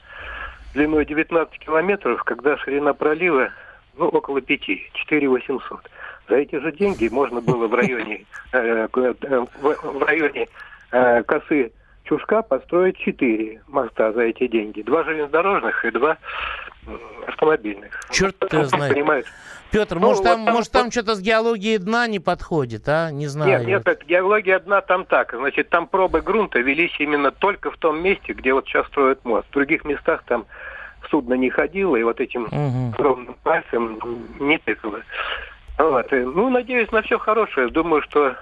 длиной 0.74 1.06
19 1.06 1.60
километров, 1.60 2.24
когда 2.24 2.58
ширина 2.58 2.93
пролива 2.93 3.50
ну, 3.97 4.08
около 4.08 4.41
5, 4.41 4.62
4 4.93 5.30
800. 5.30 5.89
За 6.30 6.36
эти 6.36 6.60
же 6.60 6.72
деньги 6.72 7.08
можно 7.08 7.41
было 7.41 7.68
в 7.68 7.74
районе, 7.74 8.26
э, 8.52 8.88
э, 8.93 9.45
в 9.62 10.04
районе 10.04 10.47
э, 10.91 11.24
косы 11.24 11.72
Чушка 12.10 12.41
построить 12.41 12.97
4 12.97 13.62
моста 13.68 14.12
за 14.14 14.22
эти 14.24 14.47
деньги. 14.47 14.82
Два 14.82 15.03
железнодорожных 15.03 15.86
и 15.86 15.91
два 15.91 16.18
автомобильных. 17.28 18.01
Черт 18.10 18.36
ну, 18.51 18.64
знает. 18.64 18.95
Понимаешь, 18.95 19.26
Петр, 19.70 19.95
ну, 19.95 20.07
может, 20.07 20.24
вот 20.24 20.24
там, 20.24 20.45
там, 20.45 20.55
может, 20.55 20.72
там 20.72 20.91
что-то 20.91 21.14
с 21.14 21.22
геологией 21.22 21.78
дна 21.78 22.07
не 22.07 22.20
подходит, 22.20 22.89
а? 22.89 23.12
Не 23.12 23.28
знаю. 23.28 23.64
Нет, 23.64 23.86
нет, 23.86 24.03
геология 24.07 24.57
дна 24.57 24.82
там 24.82 25.05
так. 25.05 25.36
Значит, 25.36 25.70
там 25.70 25.86
пробы 25.86 26.22
грунта 26.22 26.57
велись 26.60 26.99
именно 26.99 27.30
только 27.30 27.70
в 27.70 27.78
том 27.78 28.01
месте, 28.01 28.34
где 28.34 28.53
вот 28.53 28.66
сейчас 28.66 28.88
строят 28.88 29.24
мост. 29.24 29.47
В 29.49 29.53
других 29.53 29.86
местах 29.86 30.24
там 30.26 30.47
судно 31.12 31.36
не 31.36 31.51
ходило, 31.51 31.95
и 31.95 32.01
вот 32.01 32.20
этим 32.20 32.45
угу. 32.45 33.36
пальцем 33.43 33.99
не 34.39 34.57
тыкало. 34.57 35.01
Вот. 35.78 36.07
Ну, 36.12 36.49
надеюсь 36.49 36.91
на 36.91 37.03
все 37.03 37.20
хорошее. 37.20 37.70
Думаю, 37.70 38.01
что 38.01 38.36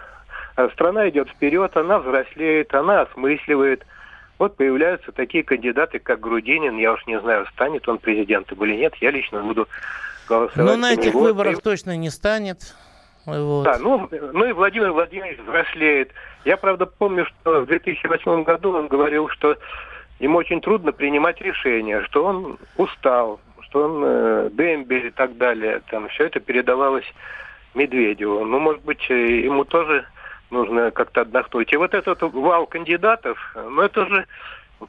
страна 0.74 1.08
идет 1.10 1.30
вперед, 1.30 1.76
она 1.78 1.99
взрослеет, 1.99 2.74
она 2.74 3.01
осмысливает. 3.01 3.86
Вот 4.39 4.55
появляются 4.55 5.12
такие 5.12 5.43
кандидаты, 5.43 5.99
как 5.99 6.20
Грудинин. 6.20 6.78
Я 6.78 6.93
уж 6.93 7.05
не 7.08 7.20
знаю, 7.20 7.45
станет 7.53 7.88
он 7.88 7.97
президентом 7.97 8.64
или 8.64 8.76
нет. 8.76 8.95
Я 8.95 9.12
лично 9.12 9.41
буду 9.41 9.68
голосовать. 10.28 10.70
Но 10.70 10.78
на 10.78 10.93
этих 10.93 11.14
него. 11.14 11.22
выборах 11.22 11.62
точно 11.62 11.95
не 11.95 12.10
станет. 12.10 12.76
Вот. 13.26 13.64
Да, 13.64 13.78
ну, 13.78 14.10
ну 14.34 14.45
и 14.45 14.53
Владимир 14.53 14.91
Владимирович 14.91 15.39
взрослеет. 15.39 16.12
Я, 16.45 16.55
правда, 16.55 16.86
помню, 16.86 17.26
что 17.26 17.62
в 17.62 17.66
2008 17.66 18.43
году 18.43 18.74
он 18.74 18.88
говорил, 18.88 19.28
что 19.30 19.58
ему 20.20 20.38
очень 20.38 20.62
трудно 20.62 20.91
принимать 20.91 21.41
решения, 21.41 22.01
что 22.03 22.24
он 22.24 22.58
устал, 22.78 23.39
что 23.62 23.84
он 23.84 24.03
э, 24.05 24.49
дембель 24.53 25.08
и 25.08 25.12
так 25.12 25.38
далее. 25.38 25.82
Там 25.89 26.08
все 26.10 26.26
это 26.26 26.39
передавалось 26.39 27.05
Медведеву. 27.74 28.45
Ну, 28.45 28.60
может 28.60 28.84
быть, 28.84 29.05
э, 29.10 29.41
ему 29.41 29.66
тоже 29.66 30.05
нужно 30.49 30.91
как-то 30.91 31.21
отдохнуть. 31.21 31.71
И 31.73 31.77
вот 31.77 31.93
этот 31.93 32.21
вал 32.21 32.65
кандидатов, 32.67 33.37
ну, 33.55 33.81
это 33.81 34.05
же 34.07 34.25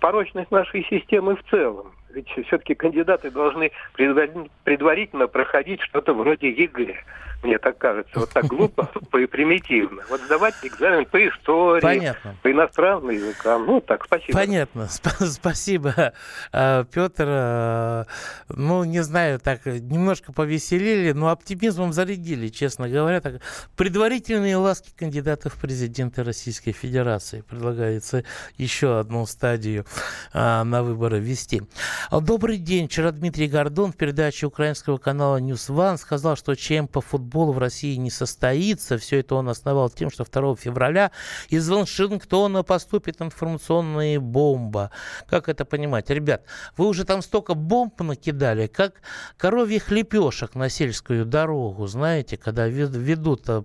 порочность 0.00 0.50
нашей 0.50 0.84
системы 0.84 1.36
в 1.36 1.42
целом. 1.50 1.92
Ведь 2.10 2.28
все-таки 2.46 2.74
кандидаты 2.74 3.30
должны 3.30 3.70
предварительно 3.94 5.26
проходить 5.26 5.80
что-то 5.82 6.14
вроде 6.14 6.50
ЕГЭ. 6.50 6.96
Мне 7.42 7.56
так 7.58 7.78
кажется. 7.78 8.18
Вот 8.18 8.30
так 8.30 8.46
глупо, 8.46 8.90
глупо 8.92 9.18
и 9.18 9.26
примитивно. 9.26 10.02
Вот 10.10 10.20
сдавать 10.22 10.54
экзамен 10.62 11.06
по 11.06 11.24
истории, 11.28 11.80
Понятно. 11.80 12.34
по 12.42 12.50
иностранным 12.50 13.10
языкам. 13.10 13.64
Ну, 13.64 13.80
так, 13.80 14.04
спасибо. 14.04 14.32
Понятно. 14.32 14.88
Спасибо, 15.20 16.12
а, 16.52 16.84
Петр. 16.84 17.26
А, 17.28 18.06
ну, 18.48 18.82
не 18.82 19.04
знаю, 19.04 19.38
так 19.38 19.66
немножко 19.66 20.32
повеселили, 20.32 21.12
но 21.12 21.28
оптимизмом 21.28 21.92
зарядили, 21.92 22.48
честно 22.48 22.88
говоря. 22.88 23.20
Так, 23.20 23.34
предварительные 23.76 24.56
ласки 24.56 24.90
кандидатов 24.96 25.54
в 25.54 25.60
президенты 25.60 26.24
Российской 26.24 26.72
Федерации. 26.72 27.42
Предлагается 27.42 28.24
еще 28.56 28.98
одну 28.98 29.24
стадию 29.26 29.86
а, 30.32 30.64
на 30.64 30.82
выборы 30.82 31.20
ввести. 31.20 31.62
Добрый 32.10 32.56
день. 32.56 32.88
Вчера 32.88 33.12
Дмитрий 33.12 33.46
Гордон 33.46 33.92
в 33.92 33.96
передаче 33.96 34.46
украинского 34.46 34.98
канала 34.98 35.40
News 35.40 35.70
One 35.70 35.98
сказал, 35.98 36.34
что 36.34 36.56
чем 36.56 36.88
по 36.88 37.00
футболу 37.00 37.27
футбол 37.28 37.52
в 37.52 37.58
России 37.58 37.96
не 37.96 38.10
состоится. 38.10 38.96
Все 38.96 39.20
это 39.20 39.34
он 39.34 39.48
основал 39.50 39.90
тем, 39.90 40.10
что 40.10 40.24
2 40.24 40.56
февраля 40.56 41.10
из 41.50 41.68
Вашингтона 41.68 42.62
поступит 42.62 43.20
информационная 43.20 44.18
бомба. 44.18 44.90
Как 45.28 45.48
это 45.50 45.66
понимать? 45.66 46.08
Ребят, 46.08 46.44
вы 46.78 46.86
уже 46.86 47.04
там 47.04 47.20
столько 47.20 47.54
бомб 47.54 48.00
накидали, 48.00 48.66
как 48.66 48.94
коровьих 49.36 49.90
лепешек 49.90 50.54
на 50.54 50.70
сельскую 50.70 51.26
дорогу, 51.26 51.86
знаете, 51.86 52.38
когда 52.38 52.66
ведут 52.66 53.42
э, 53.48 53.62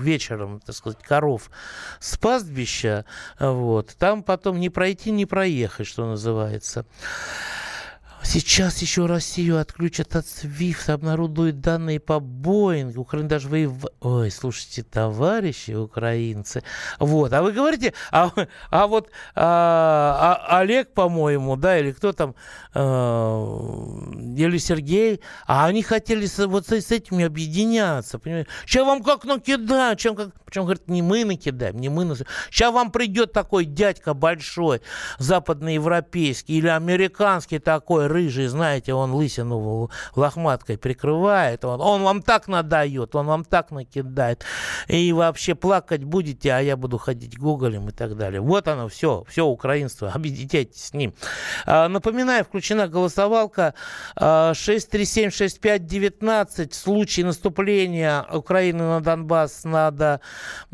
вечером, 0.00 0.60
так 0.60 0.76
сказать, 0.76 1.02
коров 1.02 1.50
с 2.00 2.18
пастбища, 2.18 3.06
вот, 3.40 3.96
там 3.98 4.22
потом 4.22 4.60
не 4.60 4.68
пройти, 4.68 5.10
не 5.10 5.24
проехать, 5.24 5.86
что 5.86 6.06
называется. 6.06 6.84
Сейчас 8.28 8.82
еще 8.82 9.06
Россию 9.06 9.60
отключат 9.60 10.16
от 10.16 10.24
SWIFT, 10.26 10.90
обнародуют 10.90 11.60
данные 11.60 12.00
по 12.00 12.18
Боингу. 12.18 13.02
Украина 13.02 13.28
даже 13.28 13.48
воевала... 13.48 13.92
Ой, 14.00 14.32
слушайте, 14.32 14.82
товарищи 14.82 15.70
украинцы. 15.70 16.64
Вот, 16.98 17.32
а 17.32 17.40
вы 17.40 17.52
говорите, 17.52 17.94
а, 18.10 18.32
а 18.70 18.88
вот 18.88 19.10
а, 19.36 20.40
а, 20.50 20.58
Олег, 20.58 20.92
по-моему, 20.92 21.56
да, 21.56 21.78
или 21.78 21.92
кто 21.92 22.12
там, 22.12 22.34
а, 22.74 23.46
или 24.36 24.58
Сергей, 24.58 25.20
а 25.46 25.66
они 25.66 25.84
хотели 25.84 26.26
с, 26.26 26.44
вот 26.46 26.66
с, 26.66 26.72
с 26.72 26.90
этими 26.90 27.24
объединяться, 27.24 28.18
понимаете? 28.18 28.50
Сейчас 28.66 28.84
вам 28.84 29.04
как 29.04 29.24
накидаем, 29.24 29.96
чем 29.96 30.16
как... 30.16 30.30
Причем, 30.44 30.62
говорит, 30.62 30.88
не 30.88 31.00
мы 31.00 31.24
накидаем, 31.24 31.78
не 31.78 31.88
мы 31.88 32.04
накидаем. 32.04 32.30
Сейчас 32.50 32.74
вам 32.74 32.90
придет 32.90 33.32
такой 33.32 33.64
дядька 33.66 34.14
большой, 34.14 34.80
западноевропейский 35.18 36.58
или 36.58 36.68
американский 36.68 37.60
такой, 37.60 38.15
рыжий, 38.16 38.46
знаете, 38.46 38.94
он 38.94 39.12
лысину 39.12 39.90
лохматкой 40.14 40.78
прикрывает, 40.78 41.64
он, 41.64 41.80
он 41.80 42.02
вам 42.02 42.22
так 42.22 42.46
надает, 42.48 43.14
он 43.14 43.26
вам 43.26 43.44
так 43.44 43.70
накидает. 43.70 44.44
И 44.88 45.12
вообще 45.12 45.54
плакать 45.54 46.02
будете, 46.04 46.52
а 46.52 46.60
я 46.60 46.76
буду 46.76 46.98
ходить 46.98 47.38
гуглем 47.38 47.88
и 47.88 47.92
так 47.92 48.16
далее. 48.16 48.40
Вот 48.40 48.66
оно, 48.68 48.88
все, 48.88 49.24
все 49.28 49.44
украинство, 49.44 50.10
объединяйтесь 50.14 50.86
с 50.86 50.94
ним. 50.94 51.14
А, 51.66 51.88
напоминаю, 51.88 52.44
включена 52.44 52.88
голосовалка 52.88 53.74
6376519. 54.16 56.26
А, 56.28 56.46
в 56.70 56.74
случае 56.74 57.26
наступления 57.26 58.24
Украины 58.32 58.84
на 58.84 59.00
Донбасс 59.00 59.64
надо 59.64 60.20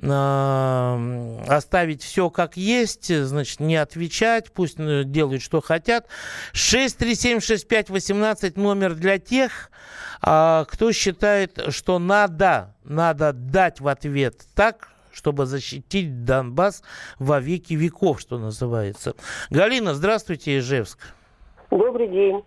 а, 0.02 1.40
оставить 1.48 2.02
все 2.02 2.30
как 2.30 2.56
есть, 2.56 3.14
значит, 3.14 3.60
не 3.60 3.76
отвечать, 3.76 4.50
пусть 4.52 4.78
э, 4.78 5.04
делают, 5.04 5.42
что 5.42 5.60
хотят. 5.60 6.06
637 6.52 7.31
76518 7.40 8.56
номер 8.56 8.94
для 8.94 9.18
тех, 9.18 9.70
а, 10.20 10.64
кто 10.66 10.92
считает, 10.92 11.60
что 11.68 11.98
надо, 11.98 12.74
надо 12.84 13.32
дать 13.32 13.80
в 13.80 13.88
ответ 13.88 14.42
так, 14.54 14.88
чтобы 15.12 15.46
защитить 15.46 16.24
Донбасс 16.24 16.82
во 17.18 17.40
веки 17.40 17.74
веков, 17.74 18.20
что 18.20 18.38
называется. 18.38 19.14
Галина, 19.50 19.94
здравствуйте, 19.94 20.58
Ижевск. 20.58 20.98
Добрый 21.70 22.08
день. 22.08 22.42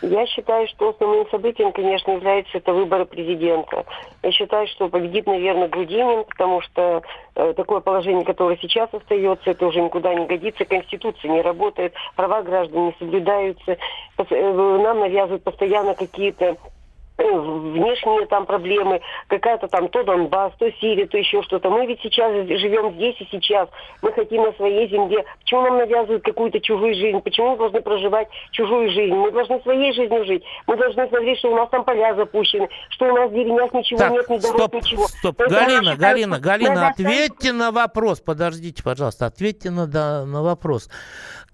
Я 0.00 0.26
считаю, 0.26 0.68
что 0.68 0.90
основным 0.90 1.28
событием, 1.28 1.72
конечно, 1.72 2.12
является 2.12 2.58
это 2.58 2.72
выборы 2.72 3.04
президента. 3.04 3.84
Я 4.22 4.30
считаю, 4.30 4.68
что 4.68 4.88
победит, 4.88 5.26
наверное, 5.26 5.68
Грудинин, 5.68 6.24
потому 6.24 6.60
что 6.60 7.02
э, 7.34 7.52
такое 7.54 7.80
положение, 7.80 8.24
которое 8.24 8.56
сейчас 8.58 8.88
остается, 8.92 9.50
это 9.50 9.66
уже 9.66 9.80
никуда 9.80 10.14
не 10.14 10.26
годится. 10.26 10.64
Конституция 10.64 11.32
не 11.32 11.42
работает, 11.42 11.94
права 12.14 12.42
граждан 12.42 12.86
не 12.86 12.94
соблюдаются. 12.98 13.76
Э, 14.18 14.78
нам 14.82 15.00
навязывают 15.00 15.42
постоянно 15.42 15.94
какие-то 15.94 16.56
внешние 17.18 18.26
там 18.26 18.46
проблемы, 18.46 19.00
какая-то 19.26 19.68
там 19.68 19.88
то 19.88 20.02
Донбасс, 20.04 20.52
то 20.58 20.70
Сирия, 20.80 21.06
то 21.06 21.18
еще 21.18 21.42
что-то. 21.42 21.68
Мы 21.70 21.86
ведь 21.86 22.00
сейчас 22.00 22.32
живем 22.32 22.94
здесь 22.94 23.16
и 23.20 23.28
сейчас. 23.30 23.68
Мы 24.02 24.12
хотим 24.12 24.44
на 24.44 24.52
своей 24.52 24.88
земле. 24.88 25.24
Почему 25.40 25.62
нам 25.62 25.78
навязывают 25.78 26.22
какую-то 26.22 26.60
чужую 26.60 26.94
жизнь? 26.94 27.20
Почему 27.20 27.50
мы 27.50 27.56
должны 27.56 27.80
проживать 27.80 28.28
чужую 28.52 28.90
жизнь? 28.90 29.14
Мы 29.14 29.30
должны 29.32 29.60
своей 29.62 29.92
жизнью 29.92 30.24
жить. 30.24 30.44
Мы 30.66 30.76
должны 30.76 31.08
смотреть, 31.08 31.38
что 31.38 31.50
у 31.52 31.56
нас 31.56 31.68
там 31.70 31.84
поля 31.84 32.14
запущены, 32.14 32.68
что 32.90 33.06
у 33.06 33.16
нас 33.16 33.30
в 33.30 33.34
деревнях 33.34 33.72
ничего 33.72 33.98
так, 33.98 34.12
нет, 34.12 34.28
ни 34.28 34.38
дорог, 34.38 34.56
стоп, 34.56 34.74
ничего. 34.74 35.06
Стоп, 35.08 35.36
Поэтому 35.38 35.60
Галина, 35.60 35.80
считаю, 35.80 35.98
Галина, 35.98 36.38
Галина, 36.38 36.88
ответьте 36.88 37.52
на 37.52 37.72
вопрос. 37.72 38.20
Подождите, 38.20 38.82
пожалуйста, 38.82 39.26
ответьте 39.26 39.70
на, 39.70 39.86
на 39.86 40.42
вопрос 40.42 40.88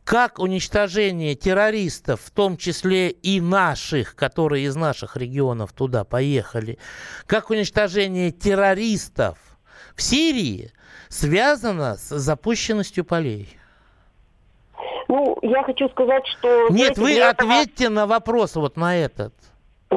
как 0.05 0.39
уничтожение 0.39 1.35
террористов, 1.35 2.21
в 2.21 2.31
том 2.31 2.57
числе 2.57 3.11
и 3.11 3.41
наших, 3.41 4.15
которые 4.15 4.65
из 4.65 4.77
наших 4.77 5.17
регионов 5.17 5.73
туда 5.73 6.05
поехали, 6.05 6.79
как 7.27 7.51
уничтожение 7.51 8.31
террористов 8.31 9.39
в 9.97 10.03
Сирии 10.03 10.71
связано 11.09 11.97
с 11.97 12.11
запущенностью 12.19 13.05
полей? 13.05 13.49
Ну, 15.09 15.39
я 15.43 15.63
хочу 15.63 15.89
сказать, 15.89 16.27
что... 16.27 16.69
Нет, 16.69 16.99
вы 16.99 17.21
ответьте 17.21 17.85
этого... 17.85 17.95
на 17.95 18.07
вопрос 18.07 18.57
вот 18.57 18.77
на 18.77 18.97
этот. 18.97 19.35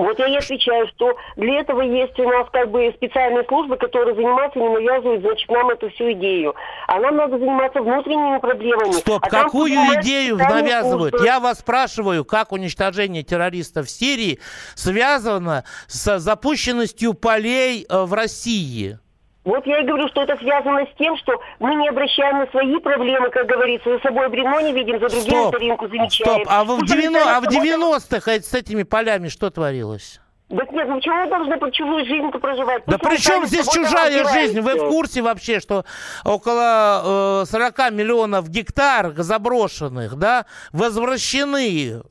Вот 0.03 0.19
я 0.19 0.27
и 0.27 0.35
отвечаю, 0.35 0.87
что 0.87 1.15
для 1.35 1.59
этого 1.61 1.81
есть 1.81 2.17
у 2.19 2.23
нас 2.23 2.47
как 2.51 2.71
бы 2.71 2.91
специальные 2.95 3.45
службы, 3.45 3.77
которые 3.77 4.15
занимаются 4.15 4.59
и 4.59 4.61
не 4.61 4.69
навязывают, 4.69 5.21
значит, 5.21 5.49
нам 5.49 5.69
эту 5.69 5.89
всю 5.91 6.11
идею. 6.13 6.55
А 6.87 6.99
нам 6.99 7.15
надо 7.15 7.37
заниматься 7.37 7.81
внутренними 7.81 8.39
проблемами. 8.39 8.91
Стоп, 8.91 9.23
а 9.23 9.29
какую 9.29 9.73
идею 10.01 10.37
навязывают? 10.37 11.11
Службы. 11.11 11.27
Я 11.27 11.39
вас 11.39 11.59
спрашиваю, 11.59 12.25
как 12.25 12.51
уничтожение 12.51 13.23
террористов 13.23 13.87
в 13.87 13.89
Сирии 13.89 14.39
связано 14.75 15.63
с 15.87 16.19
запущенностью 16.19 17.13
полей 17.13 17.85
э, 17.89 18.03
в 18.03 18.13
России? 18.13 18.99
Вот 19.47 19.65
я 19.65 19.79
и 19.79 19.85
говорю, 19.85 20.09
что 20.09 20.23
это 20.23 20.35
связано 20.35 20.81
с 20.81 20.97
тем, 20.97 21.15
что 21.15 21.39
мы 21.59 21.73
не 21.75 21.87
обращаем 21.87 22.39
на 22.39 22.47
свои 22.47 22.77
проблемы, 22.79 23.29
как 23.29 23.47
говорится, 23.47 23.91
за 23.91 23.99
собой 23.99 24.27
бревно 24.27 24.59
не 24.59 24.73
видим, 24.73 24.99
за 24.99 25.07
другими 25.07 25.39
Стоп. 25.39 25.55
старинку 25.55 25.87
замечаем. 25.87 26.41
Стоп, 26.41 26.47
а 26.49 26.65
в, 26.65 26.85
90, 26.85 27.37
а 27.37 27.39
в 27.39 27.45
90-х 27.45 28.29
с 28.29 28.53
этими 28.53 28.83
полями 28.83 29.29
что 29.29 29.49
творилось? 29.49 30.19
Да 30.49 30.65
нет, 30.69 30.89
ну 30.89 30.95
почему 30.95 31.23
вы 31.23 31.29
должны 31.29 31.57
под 31.57 31.73
чужую 31.73 32.05
жизнь-то 32.05 32.39
проживать? 32.39 32.83
Да 32.87 32.97
при 32.97 33.15
чем 33.15 33.45
здесь 33.45 33.69
чужая 33.69 34.25
жизнь? 34.27 34.59
Вы 34.59 34.75
в 34.75 34.89
курсе 34.89 35.21
вообще, 35.21 35.61
что 35.61 35.85
около 36.25 37.43
э, 37.43 37.45
40 37.49 37.91
миллионов 37.91 38.49
гектар 38.49 39.13
заброшенных, 39.15 40.15
да, 40.15 40.45
возвращены 40.73 42.01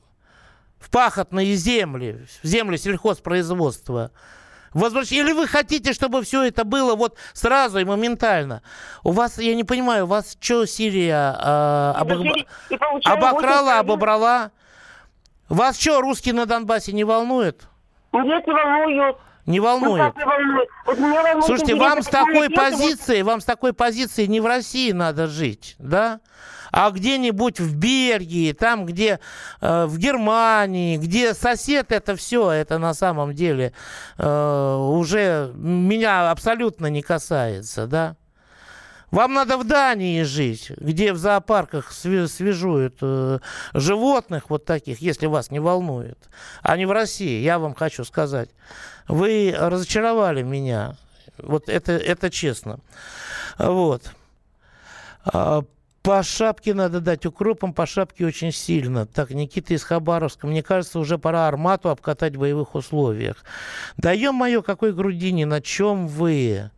в 0.79 0.89
пахотные 0.89 1.53
земли, 1.53 2.25
в 2.41 2.47
земли 2.47 2.77
сельхозпроизводства? 2.77 4.09
Возвращ... 4.73 5.11
Или 5.11 5.31
вы 5.31 5.47
хотите, 5.47 5.93
чтобы 5.93 6.23
все 6.23 6.43
это 6.43 6.63
было 6.63 6.95
вот 6.95 7.17
сразу 7.33 7.79
и 7.79 7.85
моментально? 7.85 8.61
У 9.03 9.11
вас, 9.11 9.37
я 9.37 9.55
не 9.55 9.63
понимаю, 9.63 10.05
у 10.05 10.07
вас 10.07 10.37
что 10.39 10.65
Сирия 10.65 11.35
э, 11.39 11.93
обог... 11.97 12.25
обокрала, 13.05 13.79
обобрала? 13.79 14.51
Вас 15.49 15.79
что, 15.79 16.01
русские 16.01 16.33
на 16.33 16.45
Донбассе 16.45 16.91
не 16.91 17.03
волнуют? 17.03 17.67
Нет, 18.13 18.45
не 18.45 18.53
волнуют. 18.53 19.17
Не 19.45 19.61
волнует. 19.61 20.13
Ну, 20.17 20.25
волнует. 20.25 20.69
Вот 20.85 20.97
волнует 20.97 21.45
Слушайте, 21.45 21.75
вам 21.75 22.01
с 22.03 22.07
такой 22.07 22.49
позиции, 22.49 23.21
вам 23.21 23.39
с 23.39 23.45
такой 23.45 23.71
позиции 23.71 24.25
не 24.25 24.41
в 24.41 24.45
России 24.45 24.91
надо 24.91 25.27
жить, 25.27 25.75
да? 25.79 26.19
А 26.77 26.91
где-нибудь 26.91 27.59
в 27.59 27.75
Бельгии, 27.75 28.51
там, 28.51 28.85
где 28.85 29.19
э, 29.61 29.85
в 29.87 29.97
Германии, 29.97 30.97
где 30.97 31.33
сосед 31.33 31.91
это 31.91 32.15
все, 32.15 32.51
это 32.51 32.77
на 32.77 32.93
самом 32.93 33.33
деле 33.33 33.73
э, 34.19 34.75
уже 34.75 35.51
меня 35.55 36.29
абсолютно 36.29 36.85
не 36.85 37.01
касается, 37.01 37.87
да. 37.87 38.15
Вам 39.09 39.33
надо 39.33 39.57
в 39.57 39.63
Дании 39.63 40.21
жить, 40.21 40.69
где 40.77 41.13
в 41.13 41.17
зоопарках 41.17 41.91
свежуют 41.91 42.97
э, 43.01 43.39
животных 43.73 44.51
вот 44.51 44.65
таких, 44.65 45.01
если 45.01 45.25
вас 45.25 45.49
не 45.49 45.59
волнует, 45.59 46.19
а 46.61 46.77
не 46.77 46.85
в 46.85 46.91
России, 46.91 47.41
я 47.41 47.57
вам 47.57 47.73
хочу 47.73 48.03
сказать. 48.03 48.51
Вы 49.07 49.51
разочаровали 49.57 50.43
меня, 50.43 50.95
вот 51.39 51.69
это, 51.69 51.93
это 51.93 52.29
честно. 52.29 52.81
Вот. 53.57 54.03
А, 56.07 56.17
по 56.17 56.23
шапке 56.23 56.73
надо 56.73 57.01
дать 57.01 57.25
укропом, 57.25 57.73
по 57.73 57.85
шапке 57.85 58.25
очень 58.25 58.51
сильно. 58.51 59.05
Так, 59.05 59.31
Никита 59.31 59.73
из 59.73 59.83
Хабаровска, 59.83 60.47
мне 60.47 60.63
кажется, 60.63 60.99
уже 60.99 61.17
пора 61.17 61.47
армату 61.47 61.89
обкатать 61.89 62.35
в 62.35 62.39
боевых 62.39 62.75
условиях. 62.75 63.43
Даем 63.97 64.35
мое, 64.35 64.61
какой 64.61 64.93
грудине, 64.93 65.45
на 65.45 65.61
чем 65.61 66.07
вы? 66.07 66.71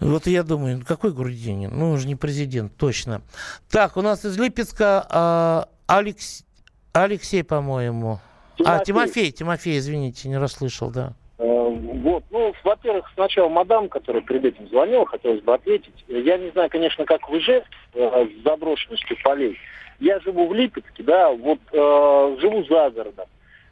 Вот 0.00 0.28
я 0.28 0.44
думаю, 0.44 0.84
какой 0.86 1.12
Грудинин? 1.12 1.76
Ну, 1.76 1.90
он 1.90 1.98
же 1.98 2.06
не 2.06 2.14
президент, 2.14 2.76
точно. 2.76 3.22
Так, 3.68 3.96
у 3.96 4.02
нас 4.02 4.24
из 4.24 4.38
Липецка 4.38 5.04
а, 5.10 5.68
Алекс... 5.86 6.44
Алексей, 6.92 7.42
по-моему. 7.42 8.20
А, 8.64 8.84
Тимофей, 8.84 9.32
Тимофей, 9.32 9.78
извините, 9.78 10.28
не 10.28 10.38
расслышал, 10.38 10.90
да. 10.90 11.14
Вот, 11.38 12.24
ну, 12.30 12.52
во-первых, 12.64 13.08
сначала 13.14 13.48
мадам, 13.48 13.88
которая 13.88 14.22
перед 14.22 14.44
этим 14.44 14.68
звонила, 14.68 15.06
хотелось 15.06 15.40
бы 15.40 15.54
ответить. 15.54 15.94
Я 16.08 16.36
не 16.36 16.50
знаю, 16.50 16.68
конечно, 16.68 17.04
как 17.04 17.28
в 17.30 17.38
Ижевске 17.38 17.76
э, 17.94 18.26
с 18.26 18.42
заброшенностью 18.42 19.16
полей. 19.22 19.56
Я 20.00 20.18
живу 20.20 20.48
в 20.48 20.54
Липецке, 20.54 21.04
да, 21.04 21.30
вот 21.30 21.60
э, 21.72 22.36
живу 22.40 22.64
за 22.64 22.90
городом. 22.90 23.26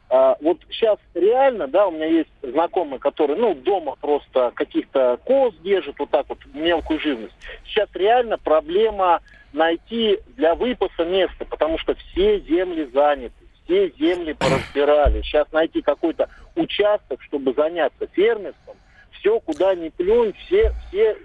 А, 0.09 0.37
вот 0.39 0.59
сейчас 0.69 0.97
реально, 1.13 1.67
да, 1.67 1.87
у 1.87 1.91
меня 1.91 2.05
есть 2.05 2.29
знакомые, 2.41 2.99
которые, 2.99 3.37
ну, 3.37 3.53
дома 3.53 3.97
просто 3.99 4.51
каких-то 4.55 5.19
коз 5.25 5.53
держат, 5.61 5.95
вот 5.99 6.09
так 6.09 6.27
вот, 6.29 6.39
мелкую 6.53 6.99
живность. 7.01 7.35
Сейчас 7.65 7.89
реально 7.93 8.37
проблема 8.37 9.21
найти 9.51 10.19
для 10.37 10.55
выпаса 10.55 11.03
место, 11.03 11.43
потому 11.43 11.77
что 11.77 11.95
все 11.95 12.39
земли 12.39 12.89
заняты, 12.93 13.33
все 13.65 13.91
земли 13.99 14.33
поразбирали. 14.33 15.21
Сейчас 15.23 15.51
найти 15.51 15.81
какой-то 15.81 16.29
участок, 16.57 17.21
чтобы 17.23 17.53
заняться 17.53 18.07
фермерством, 18.13 18.75
все, 19.11 19.39
куда 19.39 19.75
ни 19.75 19.89
плюнь, 19.89 20.33
все, 20.45 20.73
все, 20.87 21.17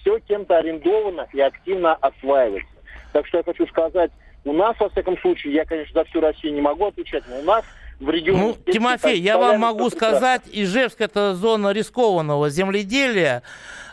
все 0.00 0.18
кем-то 0.20 0.58
арендовано 0.58 1.26
и 1.32 1.40
активно 1.40 1.94
осваивается. 1.94 2.70
Так 3.12 3.26
что 3.26 3.38
я 3.38 3.44
хочу 3.44 3.66
сказать, 3.66 4.10
у 4.44 4.52
нас, 4.52 4.78
во 4.78 4.88
всяком 4.90 5.18
случае, 5.18 5.54
я, 5.54 5.64
конечно, 5.64 5.92
за 5.94 6.04
всю 6.08 6.20
Россию 6.20 6.54
не 6.54 6.60
могу 6.60 6.86
отвечать, 6.86 7.24
но 7.28 7.38
у 7.38 7.42
нас 7.42 7.64
в 7.98 8.10
регионе... 8.10 8.54
Ну, 8.66 8.72
Тимофей, 8.72 9.18
я 9.20 9.38
вам 9.38 9.60
могу 9.60 9.88
сказать, 9.90 10.42
Ижевск 10.52 11.00
это 11.00 11.34
зона 11.34 11.72
рискованного 11.72 12.50
земледелия, 12.50 13.42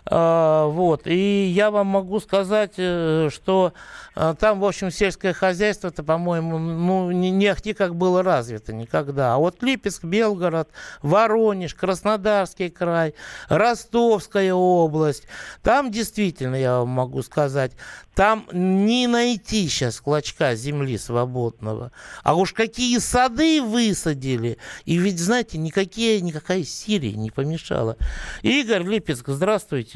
вот. 0.10 1.06
И 1.06 1.46
я 1.46 1.70
вам 1.70 1.88
могу 1.88 2.20
сказать, 2.20 2.74
э, 2.78 3.30
что 3.32 3.74
э, 4.16 4.36
там, 4.40 4.60
в 4.60 4.66
общем, 4.66 4.90
сельское 4.90 5.34
хозяйство, 5.34 5.90
это, 5.90 6.04
по-моему, 6.04 6.58
ну, 6.58 7.12
не, 7.12 7.30
не 7.30 7.48
ахти 7.48 7.74
как 7.74 7.96
было 7.96 8.24
развито 8.24 8.74
никогда. 8.74 9.36
А 9.36 9.38
вот 9.38 9.62
Липецк, 9.62 10.04
Белгород, 10.04 10.70
Воронеж, 11.04 11.76
Краснодарский 11.76 12.70
край, 12.70 13.14
Ростовская 13.48 14.54
область, 14.54 15.28
там 15.62 15.92
действительно, 15.92 16.56
я 16.56 16.80
вам 16.80 16.90
могу 16.90 17.22
сказать, 17.22 17.74
там 18.16 18.48
не 18.52 19.08
найти 19.08 19.68
сейчас 19.70 20.02
клочка 20.02 20.56
земли 20.56 20.98
свободного. 20.98 21.92
А 22.24 22.36
уж 22.36 22.54
какие 22.54 22.98
сады 22.98 23.62
высадили. 23.62 24.58
И 24.86 24.98
ведь, 24.98 25.20
знаете, 25.20 25.58
никакие, 25.58 26.20
никакая 26.22 26.64
Сирия 26.64 27.14
не 27.14 27.32
помешала. 27.32 27.96
Игорь 28.42 28.84
Липецк, 28.84 29.28
здравствуйте. 29.28 29.91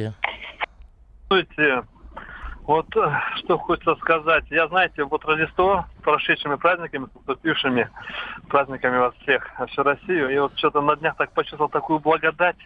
Здравствуйте. 1.27 1.83
Вот 2.63 2.87
э, 2.97 3.19
что 3.37 3.57
хочется 3.57 3.95
сказать. 3.95 4.43
Я, 4.49 4.67
знаете, 4.67 5.03
вот 5.03 5.23
Рождество 5.23 5.85
с 5.99 6.01
прошедшими 6.03 6.55
праздниками, 6.55 7.05
с 7.05 7.15
наступившими 7.15 7.89
праздниками 8.49 8.97
вас 8.97 9.13
всех, 9.21 9.49
всю 9.69 9.83
Россию. 9.83 10.29
И 10.29 10.39
вот 10.39 10.57
что-то 10.57 10.81
на 10.81 10.95
днях 10.95 11.15
так 11.15 11.31
почувствовал 11.31 11.69
такую 11.69 11.99
благодать, 11.99 12.57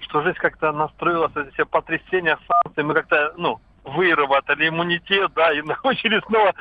что 0.00 0.22
жизнь 0.22 0.36
как-то 0.36 0.72
настроилась, 0.72 1.32
эти 1.36 1.52
все 1.54 1.64
потрясения, 1.64 2.38
санкции, 2.46 2.82
мы 2.82 2.94
как-то, 2.94 3.32
ну, 3.36 3.60
выработали 3.84 4.68
иммунитет, 4.68 5.32
да, 5.34 5.52
и 5.52 5.62
научились 5.84 6.22
снова 6.26 6.54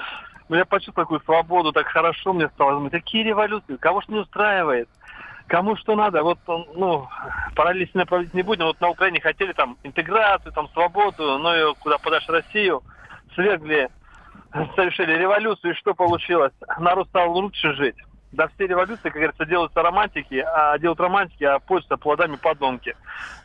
ну, 0.47 0.55
я 0.57 0.65
почувствовал 0.65 1.05
такую 1.05 1.21
свободу, 1.21 1.71
так 1.71 1.87
хорошо 1.87 2.33
мне 2.33 2.47
стало. 2.49 2.73
Думаю, 2.73 2.91
какие 2.91 3.23
революции? 3.23 3.77
Кого 3.77 4.01
ж 4.01 4.07
не 4.09 4.19
устраивает? 4.19 4.87
Кому 5.47 5.75
что 5.75 5.95
надо? 5.95 6.23
Вот, 6.23 6.39
ну, 6.47 7.07
параллельно 7.55 8.05
проводить 8.05 8.33
не 8.33 8.41
будем. 8.41 8.65
Вот 8.65 8.81
на 8.81 8.89
Украине 8.89 9.21
хотели 9.21 9.53
там 9.53 9.77
интеграцию, 9.83 10.51
там 10.51 10.69
свободу, 10.69 11.37
но 11.37 11.55
ее 11.55 11.75
куда 11.79 11.97
подальше 11.99 12.31
Россию 12.31 12.81
свергли, 13.35 13.89
совершили 14.75 15.13
революцию, 15.13 15.73
и 15.73 15.75
что 15.75 15.93
получилось? 15.93 16.53
Народ 16.79 17.07
стал 17.09 17.31
лучше 17.31 17.73
жить. 17.73 17.95
Да 18.31 18.47
все 18.55 18.67
революции, 18.67 19.03
как 19.03 19.13
говорится, 19.13 19.45
делаются 19.45 19.81
романтики, 19.81 20.43
а 20.45 20.77
делают 20.79 20.99
романтики, 20.99 21.43
а 21.43 21.59
пользуются 21.59 21.97
плодами 21.97 22.35
подонки. 22.35 22.95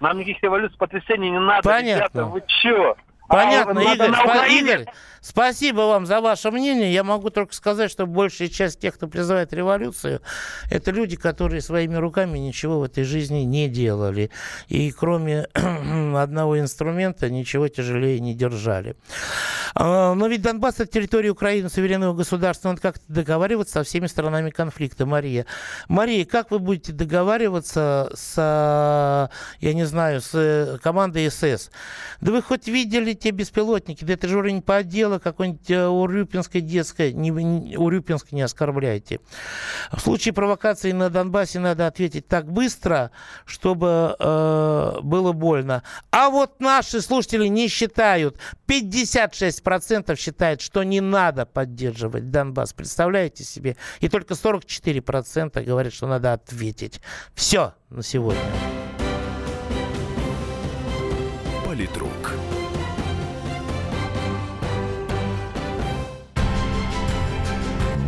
Нам 0.01 0.19
никаких 0.19 0.43
революций, 0.43 0.77
потрясений 0.79 1.31
не 1.31 1.39
надо, 1.39 1.69
Понятно. 1.69 2.01
ребята, 2.01 2.25
вы 2.25 2.43
чё? 2.47 2.97
Понятно, 3.31 3.81
а, 3.81 3.95
Игорь, 3.95 4.11
спа-. 4.11 4.49
Игорь, 4.49 4.87
спасибо 5.20 5.83
вам 5.83 6.05
за 6.05 6.20
ваше 6.20 6.51
мнение. 6.51 6.93
Я 6.93 7.05
могу 7.05 7.31
только 7.31 7.55
сказать, 7.55 7.89
что 7.89 8.07
большая 8.07 8.49
часть 8.49 8.81
тех, 8.81 8.95
кто 8.97 9.07
призывает 9.07 9.53
революцию, 9.53 10.20
это 10.68 10.91
люди, 10.91 11.14
которые 11.16 11.61
своими 11.61 11.95
руками 11.95 12.39
ничего 12.39 12.81
в 12.81 12.83
этой 12.83 13.05
жизни 13.05 13.41
не 13.41 13.68
делали. 13.68 14.31
И 14.66 14.91
кроме 14.91 15.47
одного 15.55 16.59
инструмента 16.59 17.31
ничего 17.31 17.68
тяжелее 17.68 18.18
не 18.18 18.35
держали. 18.35 18.97
А, 19.76 20.14
Но 20.14 20.26
ведь 20.26 20.43
Донбасс 20.43 20.81
это 20.81 20.87
территория 20.87 21.31
Украины, 21.31 21.68
суверенного 21.68 22.14
государства. 22.14 22.70
Надо 22.70 22.81
как-то 22.81 23.05
договариваться 23.07 23.74
со 23.74 23.83
всеми 23.85 24.09
сторонами 24.09 24.51
конфликта. 24.51 25.07
Мария. 25.07 25.47
Мария, 25.87 26.24
как 26.24 26.51
вы 26.51 26.59
будете 26.59 26.93
договариваться 26.93 28.11
с, 28.12 29.31
я 29.61 29.74
не 29.74 29.85
знаю, 29.85 30.20
с 30.20 30.31
э, 30.35 30.78
командой 30.83 31.31
СС? 31.31 31.70
Да 32.20 32.33
вы 32.33 32.43
хоть 32.43 32.66
видели 32.66 33.12
те 33.21 33.31
беспилотники? 33.31 34.05
Да 34.05 34.14
это 34.14 34.27
же 34.27 34.39
уровень 34.39 34.62
поддела 34.62 35.18
какой-нибудь 35.18 35.71
э, 35.71 35.87
Урюпинской 35.87 36.61
детской. 36.61 37.12
Не, 37.12 37.31
не, 37.31 37.77
Урюпинской 37.77 38.37
не 38.37 38.43
оскорбляйте. 38.43 39.21
В 39.93 40.01
случае 40.01 40.33
провокации 40.33 40.93
на 40.93 41.11
Донбассе 41.11 41.61
надо 41.61 41.87
ответить 41.87 42.27
так 42.27 42.51
быстро, 42.51 43.11
чтобы 43.45 44.16
э, 44.18 45.01
было 45.03 45.33
больно. 45.33 45.83
А 46.11 46.31
вот 46.31 46.61
наши 46.61 47.01
слушатели 47.01 47.47
не 47.47 47.68
считают. 47.68 48.39
56% 48.66 50.16
считают, 50.16 50.61
что 50.61 50.83
не 50.83 51.01
надо 51.01 51.47
поддерживать 51.47 52.31
Донбасс. 52.31 52.73
Представляете 52.73 53.45
себе? 53.45 53.77
И 54.01 54.09
только 54.09 54.35
44% 54.35 55.62
говорят, 55.62 55.93
что 55.93 56.07
надо 56.07 56.33
ответить. 56.33 57.01
Все 57.35 57.75
на 57.91 58.03
сегодня. 58.03 58.41
Политрук. 61.64 62.50